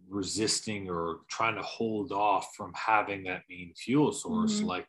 resisting 0.09 0.89
or 0.91 1.21
trying 1.29 1.55
to 1.57 1.63
hold 1.63 2.13
off 2.13 2.49
from 2.57 2.73
having 2.75 3.25
that 3.25 3.43
main 3.49 3.73
fuel 3.77 4.13
source, 4.13 4.59
mm-hmm. 4.59 4.67
like 4.67 4.87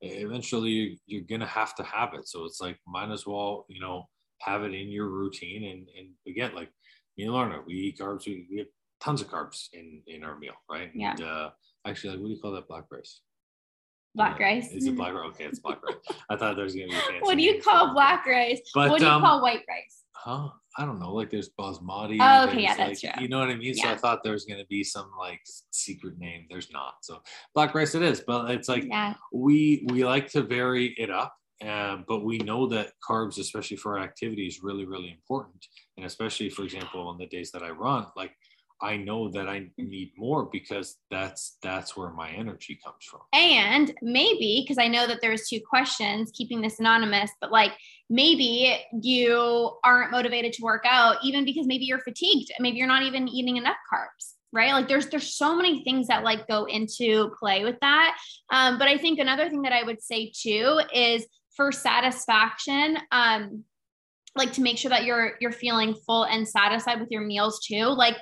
eventually 0.00 1.00
you're 1.06 1.22
going 1.22 1.40
to 1.40 1.46
have 1.46 1.74
to 1.76 1.82
have 1.82 2.14
it. 2.14 2.28
So 2.28 2.44
it's 2.44 2.60
like, 2.60 2.78
might 2.86 3.10
as 3.10 3.26
well, 3.26 3.66
you 3.68 3.80
know, 3.80 4.04
have 4.40 4.62
it 4.62 4.74
in 4.74 4.88
your 4.88 5.08
routine. 5.08 5.64
And, 5.64 5.88
and 5.98 6.08
again, 6.26 6.54
like 6.54 6.70
me 7.16 7.24
and 7.24 7.32
Lorna, 7.32 7.60
we 7.66 7.74
eat 7.74 7.98
carbs, 7.98 8.26
we, 8.26 8.46
we 8.50 8.58
have 8.58 8.66
tons 9.00 9.22
of 9.22 9.28
carbs 9.28 9.68
in, 9.72 10.02
in 10.06 10.24
our 10.24 10.38
meal, 10.38 10.54
right? 10.70 10.90
Yeah. 10.94 11.12
And, 11.12 11.22
uh, 11.22 11.50
actually, 11.86 12.10
like, 12.10 12.20
what 12.20 12.28
do 12.28 12.34
you 12.34 12.40
call 12.40 12.52
that? 12.52 12.68
Black 12.68 12.84
rice. 12.90 13.20
Black 14.16 14.40
rice. 14.40 14.72
Is 14.72 14.86
it 14.86 14.96
black 14.96 15.12
rice? 15.12 15.26
Okay, 15.28 15.44
it's 15.44 15.58
black 15.58 15.78
rice. 15.82 15.96
I 16.30 16.36
thought 16.36 16.56
there 16.56 16.64
was 16.64 16.74
gonna 16.74 16.86
be. 16.86 16.94
what 17.20 17.36
do 17.36 17.42
you 17.42 17.60
call 17.60 17.92
black 17.92 18.26
rice? 18.26 18.60
But, 18.74 18.90
what 18.90 18.98
do 18.98 19.04
you 19.04 19.10
um, 19.10 19.20
call 19.20 19.42
white 19.42 19.62
rice? 19.68 20.04
Huh? 20.12 20.48
I 20.78 20.84
don't 20.84 20.98
know. 20.98 21.12
Like 21.12 21.30
there's 21.30 21.50
basmati. 21.50 22.18
Oh, 22.20 22.48
okay, 22.48 22.62
yeah, 22.62 22.76
that's 22.76 23.02
like, 23.02 23.14
true. 23.14 23.22
You 23.22 23.28
know 23.28 23.38
what 23.38 23.48
I 23.48 23.54
mean? 23.54 23.74
Yeah. 23.76 23.84
So 23.84 23.88
I 23.90 23.96
thought 23.96 24.22
there 24.22 24.32
was 24.32 24.46
gonna 24.46 24.66
be 24.68 24.82
some 24.82 25.10
like 25.18 25.40
secret 25.70 26.18
name. 26.18 26.46
There's 26.48 26.70
not. 26.72 26.96
So 27.02 27.22
black 27.54 27.74
rice 27.74 27.94
it 27.94 28.02
is, 28.02 28.22
but 28.26 28.50
it's 28.50 28.68
like 28.68 28.84
yeah. 28.84 29.14
we 29.32 29.86
we 29.90 30.04
like 30.04 30.30
to 30.32 30.42
vary 30.42 30.94
it 30.98 31.10
up. 31.10 31.34
Uh, 31.64 31.98
but 32.06 32.22
we 32.22 32.36
know 32.38 32.66
that 32.66 32.92
carbs, 33.06 33.38
especially 33.38 33.78
for 33.78 33.96
our 33.96 34.04
activity, 34.04 34.46
is 34.46 34.62
really, 34.62 34.84
really 34.84 35.10
important. 35.10 35.66
And 35.96 36.04
especially, 36.04 36.50
for 36.50 36.64
example, 36.64 37.08
on 37.08 37.16
the 37.16 37.26
days 37.26 37.50
that 37.52 37.62
I 37.62 37.70
run, 37.70 38.06
like 38.14 38.32
I 38.80 38.96
know 38.96 39.30
that 39.30 39.48
I 39.48 39.70
need 39.78 40.12
more 40.16 40.44
because 40.44 40.96
that's 41.10 41.56
that's 41.62 41.96
where 41.96 42.10
my 42.10 42.30
energy 42.30 42.78
comes 42.84 43.04
from. 43.04 43.20
And 43.32 43.94
maybe 44.02 44.62
because 44.62 44.78
I 44.78 44.88
know 44.88 45.06
that 45.06 45.20
there's 45.22 45.48
two 45.48 45.60
questions, 45.68 46.30
keeping 46.34 46.60
this 46.60 46.78
anonymous, 46.78 47.30
but 47.40 47.50
like 47.50 47.72
maybe 48.10 48.78
you 49.02 49.72
aren't 49.84 50.10
motivated 50.10 50.52
to 50.54 50.62
work 50.62 50.84
out 50.86 51.16
even 51.22 51.44
because 51.44 51.66
maybe 51.66 51.84
you're 51.84 52.00
fatigued, 52.00 52.52
maybe 52.60 52.76
you're 52.76 52.86
not 52.86 53.02
even 53.02 53.28
eating 53.28 53.56
enough 53.56 53.76
carbs 53.92 54.34
right 54.52 54.72
like 54.72 54.88
there's 54.88 55.08
there's 55.08 55.34
so 55.34 55.56
many 55.56 55.82
things 55.82 56.06
that 56.06 56.22
like 56.22 56.46
go 56.46 56.64
into 56.64 57.30
play 57.38 57.64
with 57.64 57.76
that 57.80 58.16
um, 58.50 58.78
but 58.78 58.86
i 58.86 58.96
think 58.96 59.18
another 59.18 59.50
thing 59.50 59.62
that 59.62 59.72
i 59.72 59.82
would 59.82 60.00
say 60.00 60.32
too 60.34 60.80
is 60.94 61.26
for 61.56 61.72
satisfaction 61.72 62.96
um 63.10 63.64
like 64.36 64.52
to 64.52 64.62
make 64.62 64.78
sure 64.78 64.90
that 64.90 65.04
you're 65.04 65.32
you're 65.40 65.52
feeling 65.52 65.94
full 66.06 66.24
and 66.24 66.46
satisfied 66.46 67.00
with 67.00 67.10
your 67.10 67.22
meals 67.22 67.60
too 67.66 67.86
like 67.86 68.16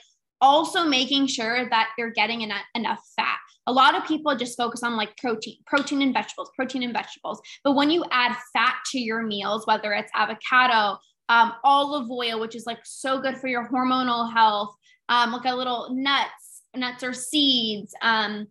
also 0.45 0.85
making 0.85 1.27
sure 1.27 1.69
that 1.71 1.89
you're 1.97 2.11
getting 2.11 2.43
enough, 2.43 2.65
enough 2.75 3.01
fat. 3.17 3.39
A 3.67 3.73
lot 3.73 3.97
of 3.97 4.05
people 4.05 4.37
just 4.37 4.59
focus 4.59 4.83
on 4.83 4.95
like 4.95 5.17
protein, 5.17 5.57
protein 5.67 6.03
and 6.03 6.13
vegetables, 6.13 6.51
protein 6.55 6.83
and 6.83 6.93
vegetables. 6.93 7.41
But 7.65 7.73
when 7.73 7.91
you 7.91 8.05
add 8.11 8.37
fat 8.53 8.75
to 8.93 8.99
your 9.01 9.23
meals, 9.23 9.67
whether 9.67 9.93
it's 9.95 10.13
avocado, 10.15 10.99
um, 11.31 11.55
olive 11.65 12.11
oil, 12.11 12.39
which 12.39 12.55
is 12.55 12.67
like 12.67 12.81
so 12.85 13.21
good 13.21 13.39
for 13.39 13.49
your 13.49 13.67
hormonal 13.71 14.31
health, 14.33 14.75
um, 15.09 15.33
like 15.33 15.47
a 15.47 15.57
little 15.57 15.89
nuts, 15.95 16.63
nuts 16.77 17.03
or 17.03 17.15
seeds, 17.15 17.95
um, 18.03 18.47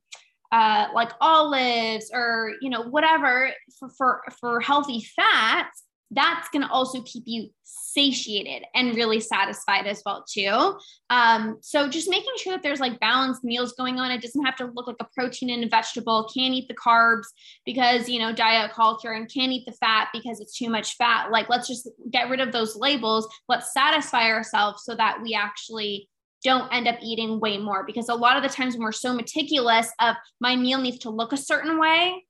uh, 0.51 0.87
like 0.93 1.11
olives 1.21 2.11
or 2.13 2.53
you 2.61 2.69
know 2.69 2.83
whatever 2.83 3.51
for 3.79 3.89
for, 3.89 4.23
for 4.39 4.61
healthy 4.61 5.03
fats 5.15 5.83
that's 6.13 6.49
going 6.49 6.63
to 6.63 6.69
also 6.69 7.01
keep 7.01 7.23
you 7.25 7.49
satiated 7.63 8.63
and 8.73 8.95
really 8.95 9.19
satisfied 9.19 9.87
as 9.87 10.01
well 10.05 10.23
too. 10.27 10.77
Um, 11.09 11.57
so 11.61 11.87
just 11.87 12.09
making 12.09 12.33
sure 12.37 12.53
that 12.53 12.63
there's 12.63 12.79
like 12.79 12.99
balanced 12.99 13.43
meals 13.43 13.73
going 13.73 13.99
on. 13.99 14.11
It 14.11 14.21
doesn't 14.21 14.43
have 14.43 14.55
to 14.57 14.71
look 14.73 14.87
like 14.87 14.97
a 14.99 15.07
protein 15.15 15.49
and 15.49 15.63
a 15.63 15.69
vegetable. 15.69 16.29
Can't 16.33 16.53
eat 16.53 16.67
the 16.67 16.75
carbs 16.75 17.25
because 17.65 18.09
you 18.09 18.19
know 18.19 18.33
diet 18.33 18.71
culture 18.71 19.11
and 19.11 19.31
can't 19.31 19.51
eat 19.51 19.65
the 19.65 19.73
fat 19.73 20.09
because 20.13 20.39
it's 20.39 20.57
too 20.57 20.69
much 20.69 20.95
fat. 20.97 21.31
Like 21.31 21.49
let's 21.49 21.67
just 21.67 21.89
get 22.11 22.29
rid 22.29 22.39
of 22.39 22.51
those 22.51 22.75
labels. 22.75 23.27
Let's 23.47 23.73
satisfy 23.73 24.29
ourselves 24.29 24.83
so 24.83 24.95
that 24.95 25.21
we 25.21 25.33
actually 25.33 26.09
don't 26.43 26.73
end 26.73 26.87
up 26.87 26.97
eating 27.01 27.39
way 27.39 27.57
more 27.57 27.85
because 27.85 28.09
a 28.09 28.15
lot 28.15 28.35
of 28.35 28.43
the 28.43 28.49
times 28.49 28.75
when 28.75 28.83
we're 28.83 28.91
so 28.91 29.13
meticulous 29.13 29.89
of 30.01 30.15
my 30.41 30.55
meal 30.55 30.79
needs 30.79 30.99
to 30.99 31.09
look 31.09 31.31
a 31.31 31.37
certain 31.37 31.79
way 31.79 32.21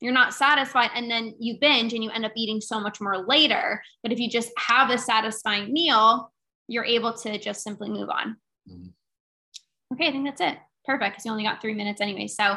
you're 0.00 0.12
not 0.12 0.34
satisfied 0.34 0.90
and 0.94 1.10
then 1.10 1.34
you 1.38 1.56
binge 1.60 1.92
and 1.92 2.04
you 2.04 2.10
end 2.10 2.24
up 2.24 2.32
eating 2.36 2.60
so 2.60 2.80
much 2.80 3.00
more 3.00 3.26
later 3.26 3.82
but 4.02 4.12
if 4.12 4.18
you 4.18 4.28
just 4.28 4.50
have 4.56 4.90
a 4.90 4.98
satisfying 4.98 5.72
meal 5.72 6.32
you're 6.68 6.84
able 6.84 7.12
to 7.12 7.38
just 7.38 7.62
simply 7.62 7.88
move 7.88 8.10
on. 8.10 8.36
Mm-hmm. 8.70 9.94
okay 9.94 10.08
i 10.08 10.12
think 10.12 10.24
that's 10.24 10.40
it. 10.40 10.58
Perfect 10.84 11.12
because 11.12 11.26
you 11.26 11.30
only 11.30 11.44
got 11.44 11.60
three 11.60 11.74
minutes 11.74 12.00
anyway. 12.00 12.26
So 12.26 12.56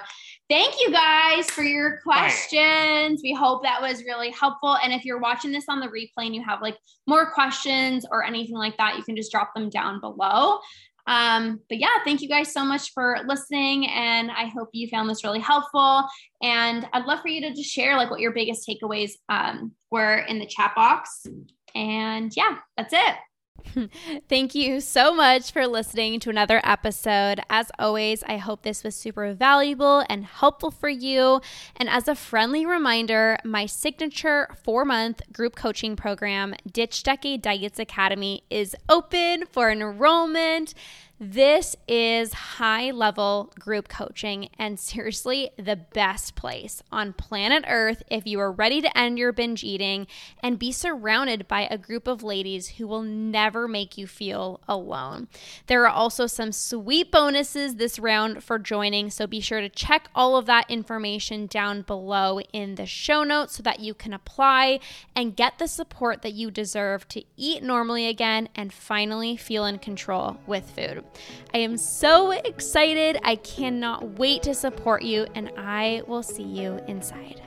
thank 0.49 0.75
you 0.79 0.89
guys 0.89 1.51
for 1.51 1.63
your 1.63 1.99
questions. 2.01 3.19
We 3.21 3.33
hope 3.33 3.61
that 3.63 3.81
was 3.81 4.05
really 4.05 4.31
helpful 4.31 4.77
and 4.81 4.93
if 4.93 5.03
you're 5.03 5.19
watching 5.19 5.51
this 5.51 5.65
on 5.67 5.81
the 5.81 5.87
replay 5.87 6.27
and 6.27 6.35
you 6.35 6.41
have 6.41 6.61
like 6.61 6.77
more 7.07 7.29
questions 7.29 8.05
or 8.09 8.23
anything 8.23 8.55
like 8.55 8.77
that 8.77 8.95
you 8.97 9.03
can 9.03 9.17
just 9.17 9.33
drop 9.33 9.53
them 9.53 9.69
down 9.69 9.99
below 9.99 10.59
um, 11.07 11.59
but 11.69 11.79
yeah, 11.79 11.97
thank 12.03 12.21
you 12.21 12.29
guys 12.29 12.53
so 12.53 12.63
much 12.63 12.93
for 12.93 13.17
listening. 13.25 13.87
And 13.87 14.31
I 14.31 14.45
hope 14.45 14.69
you 14.73 14.87
found 14.87 15.09
this 15.09 15.23
really 15.23 15.39
helpful. 15.39 16.05
And 16.41 16.87
I'd 16.93 17.05
love 17.05 17.21
for 17.21 17.27
you 17.27 17.41
to 17.41 17.53
just 17.53 17.69
share 17.69 17.97
like 17.97 18.09
what 18.09 18.19
your 18.19 18.31
biggest 18.31 18.67
takeaways 18.67 19.11
um, 19.29 19.73
were 19.89 20.17
in 20.17 20.39
the 20.39 20.45
chat 20.45 20.73
box. 20.75 21.25
And 21.75 22.31
yeah, 22.35 22.57
that's 22.77 22.93
it. 22.93 23.15
Thank 24.29 24.55
you 24.55 24.81
so 24.81 25.13
much 25.13 25.51
for 25.51 25.67
listening 25.67 26.19
to 26.21 26.29
another 26.29 26.61
episode. 26.63 27.39
As 27.49 27.71
always, 27.79 28.23
I 28.23 28.37
hope 28.37 28.63
this 28.63 28.83
was 28.83 28.95
super 28.95 29.33
valuable 29.33 30.03
and 30.09 30.25
helpful 30.25 30.71
for 30.71 30.89
you. 30.89 31.41
And 31.75 31.89
as 31.89 32.07
a 32.07 32.15
friendly 32.15 32.65
reminder, 32.65 33.37
my 33.43 33.65
signature 33.65 34.49
four 34.63 34.85
month 34.85 35.21
group 35.31 35.55
coaching 35.55 35.95
program, 35.95 36.55
Ditch 36.71 37.03
Decade 37.03 37.41
Diets 37.41 37.79
Academy, 37.79 38.43
is 38.49 38.75
open 38.89 39.45
for 39.45 39.71
enrollment. 39.71 40.73
This 41.23 41.75
is 41.87 42.33
high 42.33 42.89
level 42.89 43.51
group 43.59 43.87
coaching 43.87 44.49
and 44.57 44.79
seriously 44.79 45.51
the 45.55 45.75
best 45.75 46.33
place 46.33 46.81
on 46.91 47.13
planet 47.13 47.63
Earth 47.67 48.01
if 48.09 48.25
you 48.25 48.39
are 48.39 48.51
ready 48.51 48.81
to 48.81 48.97
end 48.97 49.19
your 49.19 49.31
binge 49.31 49.63
eating 49.63 50.07
and 50.41 50.57
be 50.57 50.71
surrounded 50.71 51.47
by 51.47 51.67
a 51.69 51.77
group 51.77 52.07
of 52.07 52.23
ladies 52.23 52.69
who 52.69 52.87
will 52.87 53.03
never 53.03 53.67
make 53.67 53.99
you 53.99 54.07
feel 54.07 54.61
alone. 54.67 55.27
There 55.67 55.83
are 55.83 55.93
also 55.93 56.25
some 56.25 56.51
sweet 56.51 57.11
bonuses 57.11 57.75
this 57.75 57.99
round 57.99 58.43
for 58.43 58.57
joining, 58.57 59.11
so 59.11 59.27
be 59.27 59.41
sure 59.41 59.61
to 59.61 59.69
check 59.69 60.09
all 60.15 60.35
of 60.37 60.47
that 60.47 60.71
information 60.71 61.45
down 61.45 61.83
below 61.83 62.39
in 62.51 62.73
the 62.73 62.87
show 62.87 63.23
notes 63.23 63.57
so 63.57 63.61
that 63.61 63.79
you 63.79 63.93
can 63.93 64.13
apply 64.13 64.79
and 65.15 65.35
get 65.35 65.59
the 65.59 65.67
support 65.67 66.23
that 66.23 66.33
you 66.33 66.49
deserve 66.49 67.07
to 67.09 67.23
eat 67.37 67.61
normally 67.61 68.07
again 68.07 68.49
and 68.55 68.73
finally 68.73 69.37
feel 69.37 69.65
in 69.65 69.77
control 69.77 70.37
with 70.47 70.67
food. 70.71 71.03
I 71.53 71.59
am 71.59 71.77
so 71.77 72.31
excited. 72.31 73.19
I 73.23 73.35
cannot 73.35 74.19
wait 74.19 74.43
to 74.43 74.53
support 74.53 75.03
you, 75.03 75.27
and 75.35 75.51
I 75.57 76.01
will 76.07 76.23
see 76.23 76.43
you 76.43 76.79
inside. 76.87 77.41